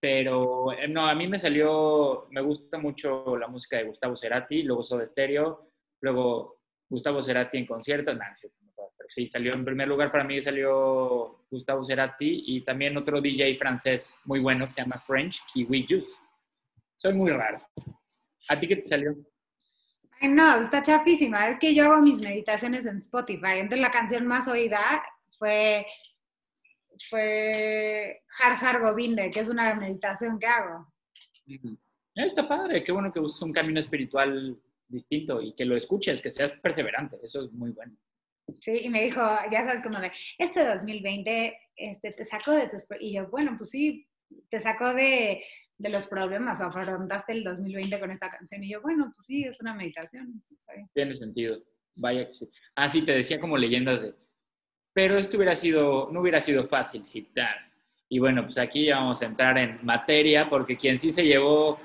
[0.00, 4.62] Pero eh, no, a mí me salió, me gusta mucho la música de Gustavo Cerati,
[4.62, 8.14] luego Soda Stereo, luego Gustavo Cerati en concierto.
[8.14, 8.24] No,
[9.08, 14.12] sí, salió en primer lugar para mí salió Gustavo Cerati y también otro DJ francés
[14.24, 16.12] muy bueno que se llama French Kiwi Juice.
[16.94, 17.60] Soy muy raro.
[18.48, 19.16] ¿A ti qué te salió?
[20.20, 21.48] Ay, no, está chafísima.
[21.48, 23.58] Es que yo hago mis meditaciones en Spotify.
[23.58, 25.02] Entonces la canción más oída
[25.38, 25.86] fue,
[27.08, 30.92] fue Har Har Govinde, que es una meditación que hago.
[32.14, 36.32] Está padre, qué bueno que uses un camino espiritual distinto y que lo escuches, que
[36.32, 37.18] seas perseverante.
[37.22, 37.96] Eso es muy bueno.
[38.60, 39.20] Sí, y me dijo,
[39.50, 42.86] ya sabes, como de, este 2020 este, te sacó de tus...
[43.00, 44.06] Y yo, bueno, pues sí,
[44.48, 45.42] te sacó de,
[45.76, 48.64] de los problemas o afrontaste el 2020 con esta canción.
[48.64, 50.42] Y yo, bueno, pues sí, es una meditación.
[50.94, 51.62] Tiene sentido.
[51.94, 52.48] Vaya que sí.
[52.74, 54.14] Ah, sí, te decía como leyendas de...
[54.92, 57.56] Pero esto hubiera sido, no hubiera sido fácil citar.
[58.08, 61.78] Y bueno, pues aquí ya vamos a entrar en materia, porque quien sí se llevó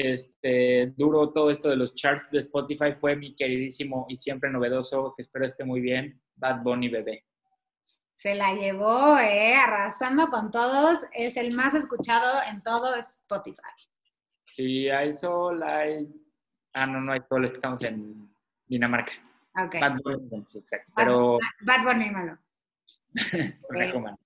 [0.00, 5.14] este, duro todo esto de los charts de Spotify fue mi queridísimo y siempre novedoso,
[5.16, 7.24] que espero esté muy bien, Bad Bunny Bebé.
[8.14, 13.56] Se la llevó, eh, arrasando con todos, es el más escuchado en todo Spotify.
[14.46, 16.06] Sí, hay sol, hay...
[16.74, 18.30] Ah, no, no hay sol, estamos en
[18.66, 19.12] Dinamarca.
[19.66, 19.80] Okay.
[19.80, 20.92] Bad Bunny, exacto.
[20.94, 21.38] Pero...
[21.62, 22.38] Bad Bunny malo.
[23.68, 24.16] Conejo Man.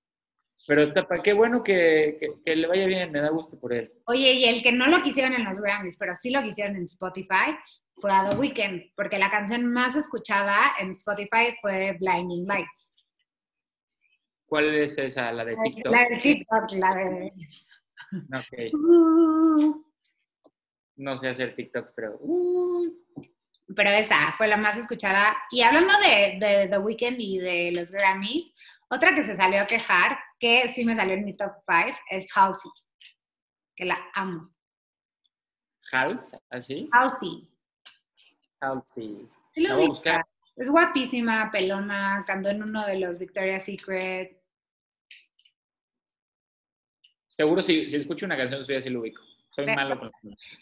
[0.66, 3.92] Pero está, qué bueno que, que, le vaya bien, me da gusto por él.
[4.06, 6.84] Oye, y el que no lo quisieron en los Grammys, pero sí lo quisieron en
[6.84, 7.54] Spotify,
[8.00, 12.94] fue a The Weeknd, porque la canción más escuchada en Spotify fue Blinding Lights.
[14.46, 15.32] ¿Cuál es esa?
[15.32, 15.92] ¿La de TikTok?
[15.92, 17.32] La de TikTok, la de...
[18.32, 18.74] Ok.
[18.74, 19.84] Uh.
[20.96, 22.16] No sé hacer TikTok, pero...
[22.20, 22.92] Uh.
[23.74, 25.36] Pero esa fue la más escuchada.
[25.50, 28.52] Y hablando de, de The Weeknd y de los Grammys,
[28.88, 32.30] otra que se salió a quejar, que sí me salió en mi top 5, es
[32.36, 32.70] Halsey,
[33.74, 34.54] que la amo.
[35.92, 36.32] ¿Hals?
[36.50, 36.88] ¿Así?
[36.92, 37.48] Halsey.
[38.60, 39.28] Halsey.
[39.54, 40.24] Sí lo voy a buscar.
[40.56, 44.40] Es guapísima, pelona, cantó en uno de los Victoria's Secret.
[47.26, 49.22] Seguro si, si escucho una canción suya sí lo ubico.
[49.54, 50.10] Soy malo con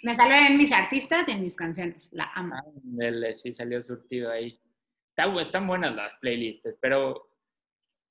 [0.03, 2.09] Me salió en mis artistas y en mis canciones.
[2.13, 2.55] La amo.
[2.55, 4.61] Ah, sí, salió surtido ahí.
[5.41, 6.67] están buenas las playlists.
[6.67, 7.31] Espero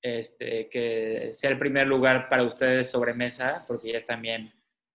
[0.02, 4.52] este, que sea el primer lugar para ustedes sobre mesa, porque ya también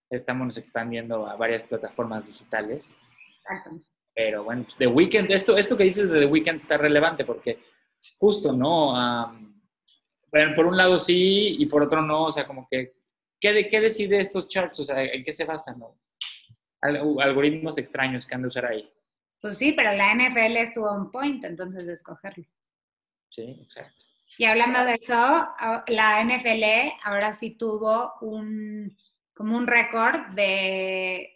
[0.10, 2.98] estamos expandiendo a varias plataformas digitales.
[3.38, 3.80] Exacto.
[4.14, 7.60] Pero bueno, pues The Weeknd, esto, esto que dices de The Weeknd está relevante porque
[8.18, 8.94] justo, ¿no?
[10.56, 12.97] por un lado sí y por otro no, o sea, como que,
[13.40, 14.80] ¿qué, qué decide estos charts?
[14.80, 15.80] O sea, ¿en qué se basan?
[15.80, 15.98] No?
[16.82, 18.90] Algoritmos extraños que han de usar ahí.
[19.42, 22.46] Pues sí, pero la NFL estuvo un point, entonces de escogerlo.
[23.30, 24.04] Sí, exacto.
[24.38, 25.16] Y hablando de eso,
[25.88, 26.64] la NFL
[27.04, 28.98] ahora sí tuvo un,
[29.34, 31.34] como un récord de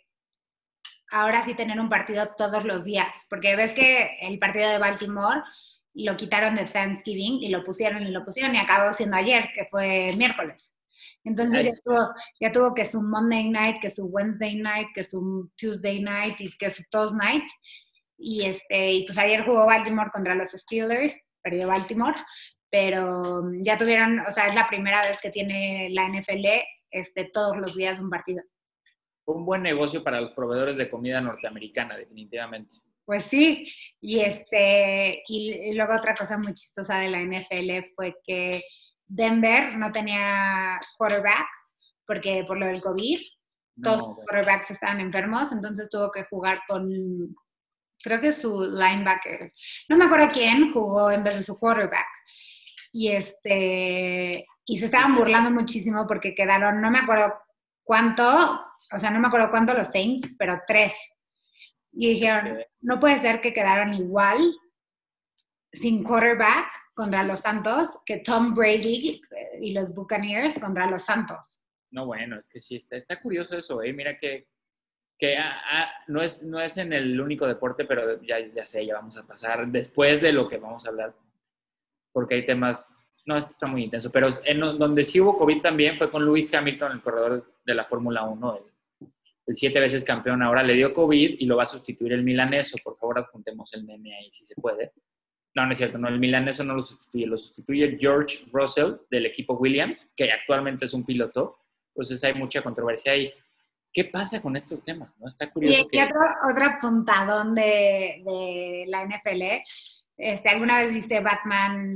[1.11, 5.41] ahora sí tener un partido todos los días, porque ves que el partido de Baltimore
[5.93, 9.65] lo quitaron de Thanksgiving y lo pusieron y lo pusieron y acabó siendo ayer, que
[9.65, 10.73] fue miércoles.
[11.23, 15.49] Entonces ya tuvo, ya tuvo, que su Monday night, que su Wednesday night, que su
[15.57, 17.45] Tuesday night y que su Thursday night.
[18.17, 22.15] Y, este, y pues ayer jugó Baltimore contra los Steelers, perdió Baltimore,
[22.69, 26.45] pero ya tuvieron, o sea, es la primera vez que tiene la NFL
[26.91, 28.43] este, todos los días un partido
[29.25, 32.75] un buen negocio para los proveedores de comida norteamericana, definitivamente.
[33.05, 33.67] Pues sí,
[33.99, 38.61] y este, y, luego otra cosa muy chistosa de la NFL fue que
[39.14, 41.47] Denver no tenía quarterback,
[42.07, 43.20] porque por lo del COVID,
[43.84, 47.36] todos los quarterbacks estaban enfermos, entonces tuvo que jugar con,
[48.01, 49.53] creo que su linebacker,
[49.89, 52.07] no me acuerdo quién jugó en vez de su quarterback.
[52.93, 57.34] Y este, y se estaban burlando muchísimo porque quedaron, no me acuerdo
[57.84, 58.24] cuánto,
[58.93, 60.95] o sea, no me acuerdo cuánto los Saints, pero tres.
[61.91, 64.39] Y dijeron, no puede ser que quedaron igual
[65.74, 69.21] sin quarterback contra los Santos que Tom Brady
[69.59, 71.61] y los Buccaneers contra los Santos.
[71.89, 73.91] No, bueno, es que sí, está, está curioso eso, ¿eh?
[73.91, 74.47] Mira que,
[75.17, 78.85] que ah, ah, no, es, no es en el único deporte, pero ya, ya sé,
[78.85, 81.15] ya vamos a pasar después de lo que vamos a hablar,
[82.13, 82.95] porque hay temas
[83.25, 86.53] no, este está muy intenso, pero en donde sí hubo COVID también fue con Lewis
[86.53, 88.59] Hamilton, el corredor de la Fórmula 1,
[89.47, 90.41] el, siete veces campeón.
[90.41, 92.77] Ahora le dio COVID y lo va a sustituir el milaneso.
[92.83, 94.93] Por favor, adjuntemos el meme ahí si se puede.
[95.53, 99.25] No, no es cierto, no, el milaneso no lo sustituye, lo sustituye George Russell del
[99.25, 101.57] equipo Williams, que actualmente es un piloto.
[101.93, 103.33] Entonces hay mucha controversia ahí.
[103.91, 105.19] ¿Qué pasa con estos temas?
[105.19, 105.27] ¿no?
[105.27, 105.87] Está curioso.
[105.91, 109.63] Y otro, otro apuntadón de, de la NFL.
[110.17, 111.95] Este, ¿Alguna vez viste Batman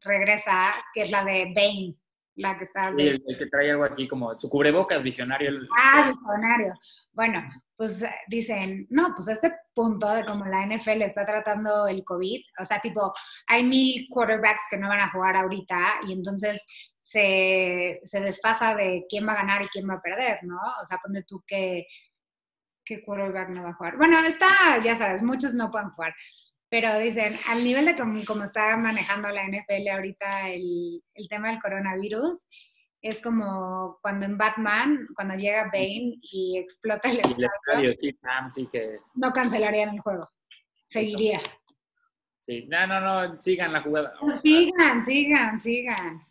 [0.00, 1.94] regresa, que es la de Bane,
[2.36, 2.88] la que está...
[2.88, 5.52] el, que trae algo aquí como su cubrebocas, visionario.
[5.78, 6.74] Ah, visionario.
[7.12, 7.42] Bueno,
[7.76, 12.40] pues eh, dicen, no, pues este punto de como la NFL está tratando el COVID,
[12.60, 13.12] o sea, tipo,
[13.46, 16.64] hay mil quarterbacks que no van a jugar ahorita y entonces
[17.00, 20.58] se, se desfasa de quién va a ganar y quién va a perder, ¿no?
[20.82, 21.86] O sea, pone tú que,
[22.84, 23.96] qué quarterback no va a jugar.
[23.96, 26.14] Bueno, está, ya sabes, muchos no pueden jugar
[26.74, 31.60] pero dicen, al nivel de como, está manejando la NFL ahorita el, el, tema del
[31.60, 32.48] coronavirus,
[33.00, 37.92] es como cuando en Batman, cuando llega Bane y explota el estadio,
[38.50, 38.98] sí, que...
[39.14, 40.28] no cancelarían el juego,
[40.88, 41.40] seguiría.
[42.40, 44.12] Sí, no, no, no, sigan la jugada.
[44.42, 46.26] sigan, sigan, sigan.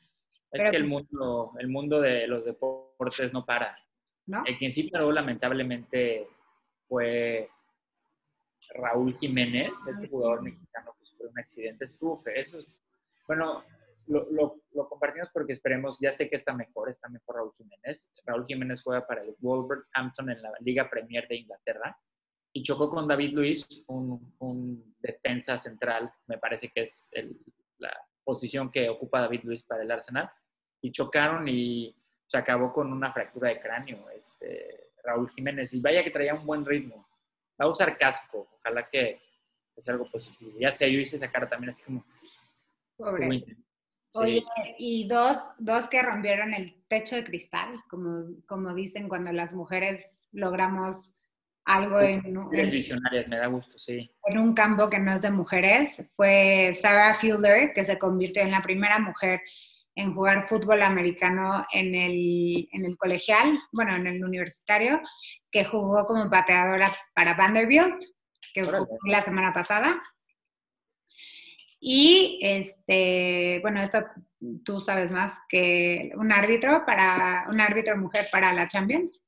[0.52, 3.78] Es que el pues mundo, el mundo de los deportes no para.
[4.26, 4.44] ¿No?
[4.46, 6.28] El quien sí paró lamentablemente
[6.89, 7.50] fue
[8.74, 12.34] Raúl Jiménez, este jugador mexicano que sufrió un accidente, estuvo feo.
[12.36, 12.57] Eso
[13.28, 13.63] bueno,
[14.07, 14.28] lo,
[14.74, 18.11] lo, compartimos porque esperemos, ya sé que está mejor, está mejor Raúl Jiménez.
[18.26, 21.97] Raúl Jiménez juega para el Wolverhampton en la Liga Premier de Inglaterra
[22.51, 27.09] y chocó con David Luis, un, defensa central, me parece que es
[27.80, 27.91] la
[28.24, 30.32] posición que ocupa David Luis para el Arsenal,
[30.82, 31.95] y chocaron y
[32.28, 36.45] se acabó con una fractura de cráneo, este, Raúl Jiménez, y vaya que traía un
[36.45, 36.95] buen ritmo
[37.60, 38.47] va a usar casco.
[38.60, 39.22] Ojalá que
[39.76, 40.51] es algo positivo.
[40.60, 42.06] Ya sé, yo hice esa cara también así como...
[42.95, 43.43] Pobre.
[44.16, 44.43] Oye,
[44.78, 50.22] y dos, dos que rompieron el techo de cristal, como, como dicen cuando las mujeres
[50.32, 51.12] logramos
[51.66, 54.12] algo en, en, visionarias, me da gusto, sí.
[54.26, 58.51] En un campo que no es de mujeres, fue Sarah Fielder, que se convirtió en
[58.51, 59.41] la primera mujer
[59.96, 65.02] en jugar fútbol americano en el, en el colegial, bueno, en el universitario,
[65.52, 68.04] que jugó como pateadora para Vanderbilt,
[68.54, 70.02] que fue la semana pasada.
[71.80, 74.00] Y, este, bueno, esto
[74.64, 79.24] tú sabes más que un árbitro para, un árbitro mujer para la Champions.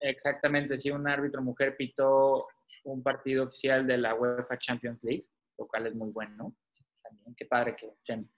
[0.00, 2.48] Exactamente, sí, un árbitro mujer pitó
[2.84, 5.26] un partido oficial de la UEFA Champions League,
[5.58, 6.56] lo cual es muy bueno.
[7.02, 8.30] También, qué padre que estén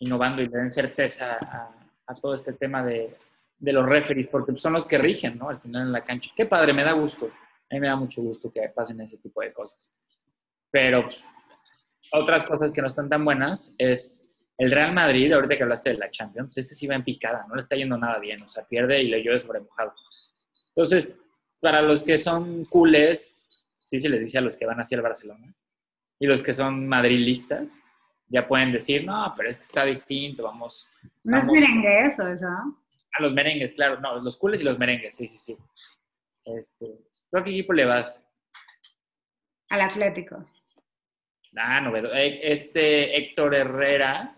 [0.00, 3.16] innovando y le den certeza a, todo este tema de,
[3.60, 5.48] los referees, porque son los que rigen, ¿no?
[5.48, 6.30] Al final en la cancha.
[6.34, 7.26] Qué padre, me da gusto.
[7.26, 9.92] A mí me da mucho gusto que pasen ese tipo de cosas.
[10.70, 11.24] Pero pues,
[12.12, 14.24] otras cosas que no están tan buenas es
[14.56, 17.54] el Real Madrid, ahorita que hablaste de la Champions, este sí va en picada, no
[17.54, 19.94] le está yendo nada bien, o sea, pierde y le llueve sobre mojado.
[20.70, 21.20] Entonces,
[21.60, 25.02] para los que son culés, sí se les dice a los que van hacia el
[25.02, 25.54] Barcelona,
[26.18, 27.80] y los que son madrilistas,
[28.28, 30.90] ya pueden decir, no, pero es que está distinto, vamos.
[31.24, 32.46] No es merengue eso, eso.
[32.46, 35.56] A los merengues, claro, no, los cules y los merengues, sí, sí, sí.
[36.44, 36.86] Este,
[37.30, 38.28] ¿Tú a qué equipo le vas?
[39.70, 40.46] Al Atlético.
[41.56, 44.36] Ah, no, eh, este Héctor Herrera,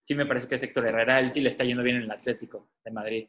[0.00, 2.10] sí me parece que es Héctor Herrera, él sí le está yendo bien en el
[2.10, 3.28] Atlético de Madrid.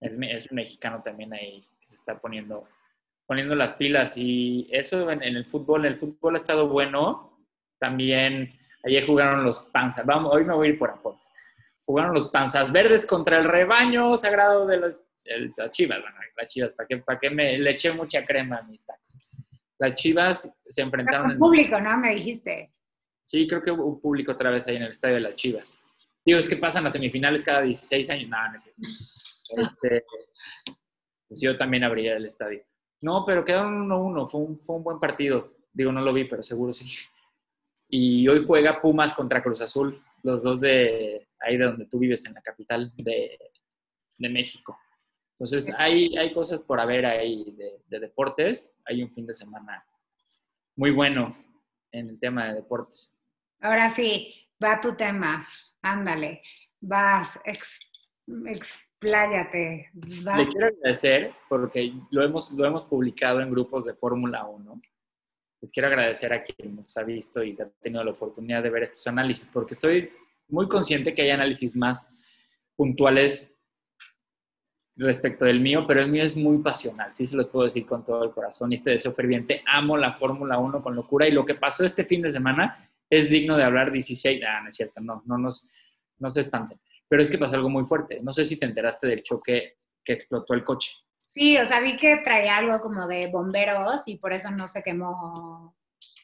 [0.00, 2.68] Es, es un mexicano también ahí que se está poniendo,
[3.26, 7.38] poniendo las pilas y eso en, en el fútbol, el fútbol ha estado bueno.
[7.78, 8.52] También
[8.88, 10.06] Ayer jugaron los panzas.
[10.06, 11.30] Vamos, hoy me voy a ir por apodos.
[11.84, 16.00] Jugaron los panzas verdes contra el rebaño sagrado de las chivas.
[16.00, 19.28] Bueno, las chivas, ¿para qué, para qué me le eché mucha crema a mis tacos?
[19.78, 21.28] Las chivas se enfrentaron.
[21.28, 21.98] Con público, ¿no?
[21.98, 22.70] Me dijiste.
[23.22, 25.78] Sí, creo que hubo público otra vez ahí en el estadio de las chivas.
[26.24, 28.30] Digo, es que pasan las semifinales cada 16 años.
[28.30, 30.04] No, no es este,
[31.28, 32.64] pues yo también abriría el estadio.
[33.02, 34.30] No, pero quedaron 1-1.
[34.30, 35.58] Fue un, fue un buen partido.
[35.74, 36.86] Digo, no lo vi, pero seguro sí.
[37.88, 42.24] Y hoy juega Pumas contra Cruz Azul, los dos de ahí de donde tú vives,
[42.26, 43.38] en la capital de,
[44.18, 44.78] México.
[45.32, 47.56] Entonces, hay, hay cosas por haber ahí
[47.88, 48.76] de, deportes.
[48.84, 49.86] Hay un fin de semana
[50.76, 51.36] muy bueno
[51.92, 53.16] en el tema de deportes.
[53.60, 55.48] Ahora sí, va tu tema.
[55.80, 56.42] Ándale,
[56.80, 57.40] vas,
[58.26, 59.90] expláyate.
[59.94, 64.82] Le quiero agradecer porque lo hemos, lo hemos publicado en grupos de Fórmula 1
[65.60, 68.84] les quiero agradecer a quien nos ha visto y ha tenido la oportunidad de ver
[68.84, 70.10] estos análisis, porque estoy
[70.48, 72.14] muy consciente que hay análisis más
[72.76, 73.54] puntuales
[74.96, 78.04] respecto del mío, pero el mío es muy pasional, sí se los puedo decir con
[78.04, 79.62] todo el corazón y este deseo ferviente.
[79.66, 83.30] Amo la Fórmula 1 con locura y lo que pasó este fin de semana es
[83.30, 85.68] digno de hablar 16, ah, no es cierto, no, no, nos,
[86.18, 88.20] no se espanten, pero es que pasó algo muy fuerte.
[88.22, 90.92] No sé si te enteraste del choque que explotó el coche.
[91.28, 94.82] Sí, o sea, vi que traía algo como de bomberos y por eso no se
[94.82, 95.76] quemó.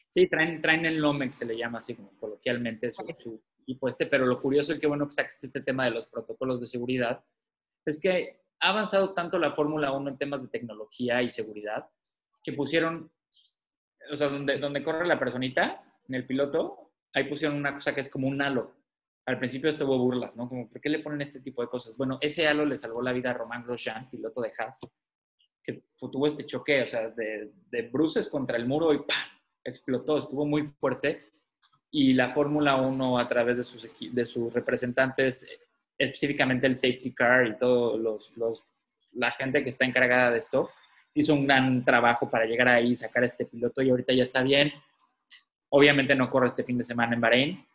[0.09, 4.07] Sí, traen, traen el Lomex, se le llama así como coloquialmente su, su equipo este,
[4.07, 7.23] pero lo curioso y qué bueno que saques este tema de los protocolos de seguridad
[7.85, 11.87] es que ha avanzado tanto la Fórmula 1 en temas de tecnología y seguridad
[12.43, 13.11] que pusieron,
[14.11, 18.01] o sea, donde, donde corre la personita, en el piloto, ahí pusieron una cosa que
[18.01, 18.73] es como un halo
[19.25, 20.47] al principio estuvo burlas, ¿no?
[20.47, 21.97] Como, ¿por qué le ponen este tipo de cosas?
[21.97, 24.79] Bueno, ese halo le salvó la vida a Román Grosjean, piloto de Haas,
[25.63, 29.35] que tuvo este choque, o sea, de, de bruces contra el muro y ¡pam!
[29.63, 31.31] explotó, estuvo muy fuerte.
[31.91, 35.47] Y la Fórmula 1, a través de sus, de sus representantes,
[35.97, 38.65] específicamente el safety car y todo los, los,
[39.13, 40.69] la gente que está encargada de esto,
[41.13, 44.71] hizo un gran trabajo para llegar ahí sacar este piloto y ahorita ya está bien.
[45.69, 47.65] Obviamente no corre este fin de semana en Bahrein,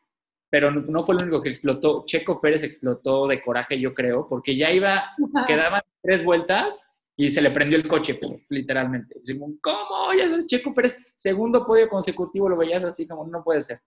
[0.51, 2.05] pero no fue el único que explotó.
[2.05, 5.13] Checo Pérez explotó de coraje, yo creo, porque ya iba,
[5.47, 9.21] quedaban tres vueltas y se le prendió el coche, literalmente.
[9.61, 10.13] ¿Cómo?
[10.13, 13.79] Ya es Checo Pérez, segundo podio consecutivo, lo veías así como no puede ser.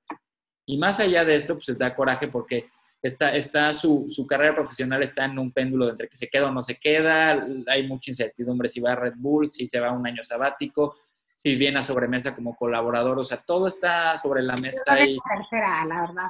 [0.66, 2.68] Y más allá de esto, pues da coraje porque
[3.02, 6.52] está, está su, su, carrera profesional está en un péndulo entre que se queda o
[6.52, 9.92] no se queda, hay mucha incertidumbre si va a Red Bull, si se va a
[9.92, 10.96] un año sabático,
[11.34, 15.00] si viene a sobremesa como colaborador, o sea, todo está sobre la mesa.
[15.04, 16.30] Y, tercera, la verdad.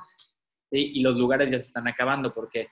[0.71, 2.69] y los lugares ya se están acabando porque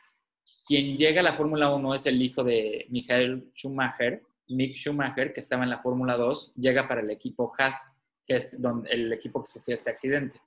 [0.65, 5.39] quien llega a la Fórmula 1 es el hijo de Michael Schumacher, Mick Schumacher, que
[5.39, 7.93] estaba en la Fórmula 2, llega para el equipo Haas,
[8.25, 10.39] que es donde, el equipo que sufrió este accidente.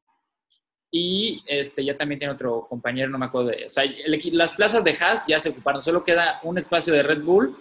[0.91, 3.67] Y este, ya también tiene otro compañero, no me acuerdo de...
[3.67, 3.85] O sea,
[4.33, 7.57] las plazas de Haas ya se ocuparon, solo queda un espacio de Red Bull,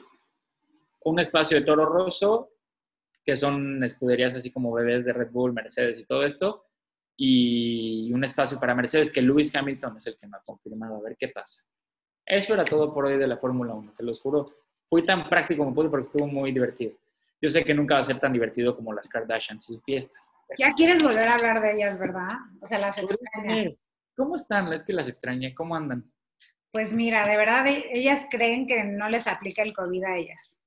[1.03, 2.52] un espacio de Toro Rosso
[3.23, 6.65] que son escuderías así como bebés de Red Bull, Mercedes y todo esto,
[7.15, 10.97] y un espacio para Mercedes, que Lewis Hamilton es el que me ha confirmado.
[10.97, 11.63] A ver qué pasa.
[12.25, 14.45] Eso era todo por hoy de la Fórmula 1, se los juro.
[14.85, 16.93] Fui tan práctico como pude porque estuvo muy divertido.
[17.41, 20.33] Yo sé que nunca va a ser tan divertido como las Kardashians y sus fiestas.
[20.57, 22.37] Ya quieres volver a hablar de ellas, ¿verdad?
[22.61, 23.77] O sea, las extrañas.
[24.15, 24.71] ¿Cómo están?
[24.71, 25.53] Es que las extrañé.
[25.53, 26.09] ¿Cómo andan?
[26.71, 30.59] Pues mira, de verdad, ellas creen que no les aplica el COVID a ellas.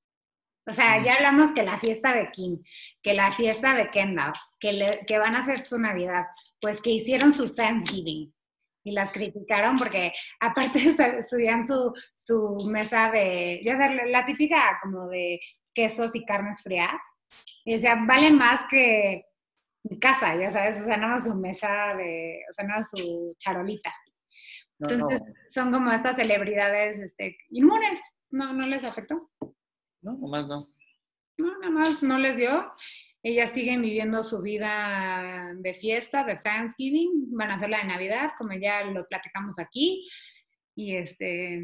[0.69, 2.62] O sea, ya hablamos que la fiesta de Kim,
[3.01, 6.27] que la fiesta de Kendall, que, que van a hacer su Navidad,
[6.61, 8.35] pues que hicieron su Thanksgiving
[8.87, 10.79] y las criticaron porque aparte
[11.29, 15.41] subían su, su mesa de, ya sabes, la típica como de
[15.75, 16.97] quesos y carnes frías.
[17.64, 19.25] Y decían, valen más que
[19.85, 23.95] mi casa, ya sabes, o sea, no su mesa de, o sea, no su charolita.
[24.79, 28.01] Entonces, son como estas celebridades este, inmunes.
[28.31, 29.31] ¿No, ¿No les afectó?
[30.07, 30.69] No, nomás no.
[31.39, 32.73] No, nada más no les dio.
[33.25, 38.31] Ellas siguen viviendo su vida de fiesta, de Thanksgiving, van a hacer la de Navidad,
[38.39, 40.09] como ya lo platicamos aquí,
[40.77, 41.61] y este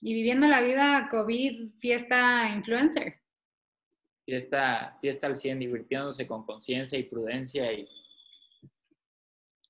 [0.00, 3.20] y viviendo la vida COVID, fiesta influencer.
[4.24, 7.88] Fiesta, fiesta al 100, divirtiéndose con conciencia y prudencia y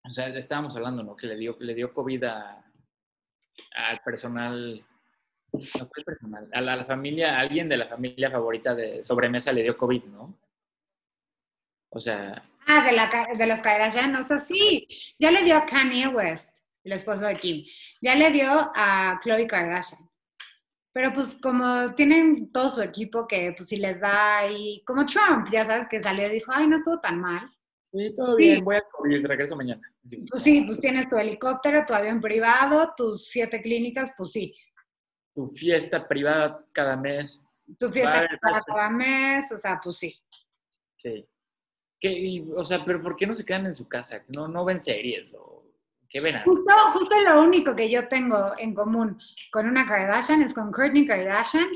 [0.05, 1.17] o sea, estábamos hablando, ¿no?
[1.17, 4.85] Que le dio, le dio COVID al personal
[5.53, 6.49] no fue personal.
[6.53, 10.39] A la, familia, a alguien de la familia favorita de sobremesa le dio COVID, ¿no?
[11.91, 12.43] O sea.
[12.67, 14.87] Ah, de, la, de los Kardashian, o sea, sí.
[15.19, 17.65] Ya le dio a Kanye West, el esposo de Kim.
[18.03, 20.09] Ya le dio a Khloe Kardashian.
[20.93, 25.49] Pero pues como tienen todo su equipo que pues si les da y como Trump,
[25.51, 27.49] ya sabes que salió y dijo, ay, no estuvo tan mal.
[27.93, 29.81] Sí, todo bien, voy a COVID, regreso mañana.
[30.29, 34.55] Pues sí, pues tienes tu helicóptero, tu avión privado, tus siete clínicas, pues sí
[35.39, 37.41] tu fiesta privada cada mes.
[37.79, 40.21] Tu fiesta privada cada mes, o sea, pues sí.
[40.97, 41.25] Sí.
[42.01, 44.25] ¿Qué, o sea, pero ¿por qué no se quedan en su casa?
[44.35, 45.33] ¿No, no ven series?
[45.35, 45.65] ¿O
[46.09, 46.43] ¿Qué ven?
[46.43, 49.17] Justo, justo lo único que yo tengo en común
[49.53, 51.69] con una Kardashian es con Kourtney Kardashian,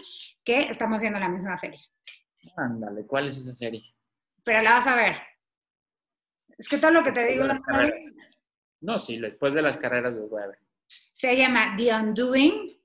[0.42, 1.78] que estamos viendo la misma serie.
[2.56, 3.94] Ándale, ¿cuál es esa serie?
[4.42, 5.16] Pero la vas a ver.
[6.58, 7.44] Es que todo lo que te digo...
[8.80, 10.58] No, sí, después de las carreras los voy a ver.
[11.12, 12.81] Se llama The Undoing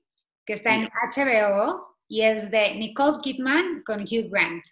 [0.48, 4.64] que está en HBO y es de Nicole Kidman con Hugh Grant.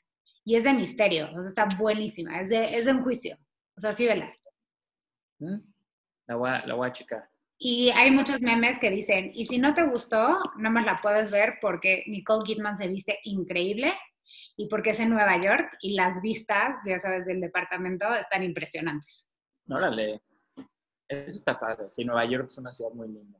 [0.42, 3.36] Y es de misterio, o sea, está buenísima, es de, es de un juicio.
[3.76, 4.32] O sea, sí, vela.
[5.38, 5.58] Mm,
[6.28, 7.28] la voy, a, la voy a checar.
[7.58, 11.30] Y hay muchos memes que dicen, y si no te gustó, no más la puedes
[11.30, 13.92] ver porque Nicole Kidman se viste increíble
[14.56, 19.28] y porque es en Nueva York y las vistas, ya sabes, del departamento están impresionantes.
[19.68, 20.22] Órale,
[21.06, 21.88] eso está padre.
[21.90, 23.38] Sí, Nueva York es una ciudad muy linda.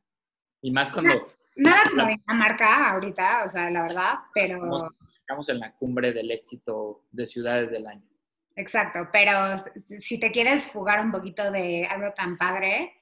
[0.61, 4.91] Y más cuando, Nada como Dinamarca ahorita, o sea, la verdad, pero...
[5.21, 8.07] Estamos en la cumbre del éxito de ciudades del año.
[8.55, 12.93] Exacto, pero si te quieres fugar un poquito de algo tan padre...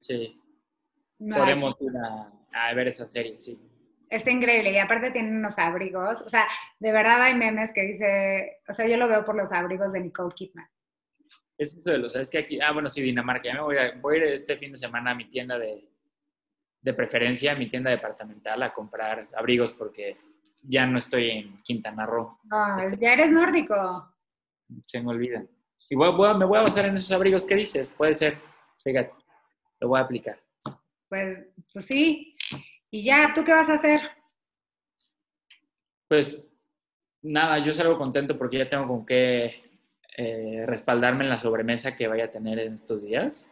[0.00, 0.40] Sí,
[1.18, 1.92] podemos ir
[2.52, 3.58] a, ver esa serie, sí.
[4.08, 6.46] Está increíble y aparte tienen unos abrigos, o sea,
[6.78, 10.00] de verdad hay memes que dice, o sea, yo lo veo por los abrigos de
[10.00, 10.68] Nicole Kidman.
[11.58, 13.96] Es eso de los, es que aquí, ah, bueno, sí, Dinamarca, ya me voy a,
[14.00, 15.88] voy a ir este fin de semana a mi tienda de,
[16.86, 20.16] de preferencia a mi tienda departamental a comprar abrigos porque
[20.62, 22.38] ya no estoy en Quintana Roo.
[22.48, 24.14] Ah, ya eres nórdico.
[24.82, 25.44] Se me olvida.
[25.90, 27.44] Y me voy a basar en esos abrigos.
[27.44, 27.90] ¿Qué dices?
[27.90, 28.38] Puede ser.
[28.84, 29.12] Fíjate,
[29.80, 30.38] lo voy a aplicar.
[31.08, 32.36] Pues, pues sí.
[32.88, 34.02] ¿Y ya tú qué vas a hacer?
[36.06, 36.40] Pues
[37.20, 39.80] nada, yo salgo contento porque ya tengo con qué
[40.16, 43.50] eh, respaldarme en la sobremesa que vaya a tener en estos días.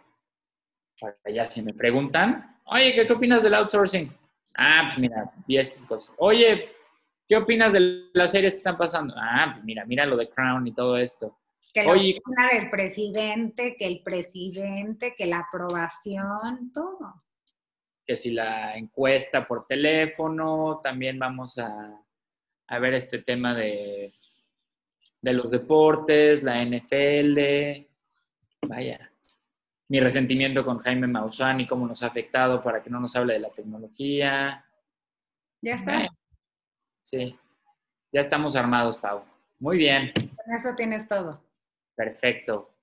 [1.01, 4.13] Para ya si me preguntan, Oye, ¿qué, opinas del outsourcing?
[4.57, 6.15] Ah, pues mira, vi estas cosas.
[6.19, 6.71] Oye,
[7.29, 9.15] ¿qué opinas de las series que están pasando?
[9.17, 11.39] Ah, pues mira, mira lo de Crown y todo esto.
[11.73, 12.21] Que la Oye,
[12.53, 17.23] del presidente, que el presidente, que la aprobación, todo.
[18.07, 22.01] Que si la encuesta por teléfono, también vamos a,
[22.69, 24.15] a ver este tema de,
[25.21, 27.87] de los deportes, la NFL.
[28.69, 29.11] Vaya,
[29.89, 33.35] mi resentimiento con Jaime Maussan y cómo nos ha afectado para que no nos hable
[33.35, 34.65] de la tecnología.
[35.61, 36.09] Ya está.
[37.05, 37.39] sí,
[38.13, 39.25] ya estamos armados, Pau.
[39.59, 40.13] Muy bien.
[40.15, 41.43] Con eso tienes todo.
[41.95, 42.75] Perfecto.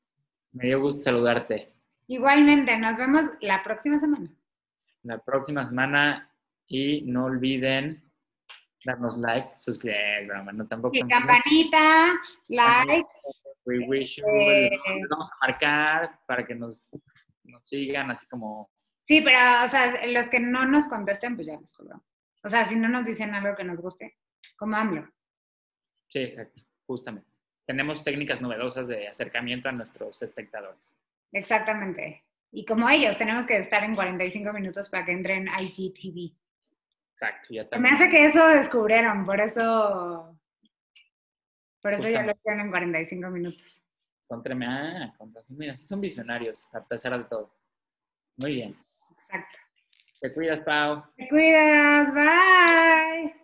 [0.52, 1.74] Me dio gusto saludarte.
[2.08, 4.30] Igualmente, nos vemos la próxima semana.
[5.04, 6.30] La próxima semana
[6.68, 8.04] y no olviden
[8.84, 10.96] darnos like, suscribirse, no tampoco.
[10.96, 12.14] Y campanita,
[12.48, 13.06] like.
[13.66, 14.26] We wish you.
[14.28, 16.90] Este vamos a marcar para que nos,
[17.44, 18.72] nos sigan así como.
[19.04, 22.06] Sí, pero, o sea, los que no nos contesten, pues ya nos colgamos.
[22.44, 24.18] O sea, si no nos dicen algo que nos guste,
[24.56, 25.08] como AMLO.
[26.08, 27.30] Sí, exacto, justamente.
[27.66, 30.94] Tenemos técnicas novedosas de acercamiento a nuestros espectadores.
[31.32, 32.26] Exactamente.
[32.52, 36.36] Y como ellos, tenemos que estar en 45 minutos para que entren IGTV.
[37.14, 40.38] Exacto, ya Me hace que eso descubrieron, por eso,
[41.82, 43.84] por eso ya lo hicieron en 45 minutos.
[44.20, 47.54] Son tremendos, ah, mira, son visionarios, a pesar de todo.
[48.38, 48.76] Muy bien.
[49.24, 49.58] Exacto.
[50.22, 51.04] Te cuidas, Pau.
[51.18, 53.41] Te cuidas, bye.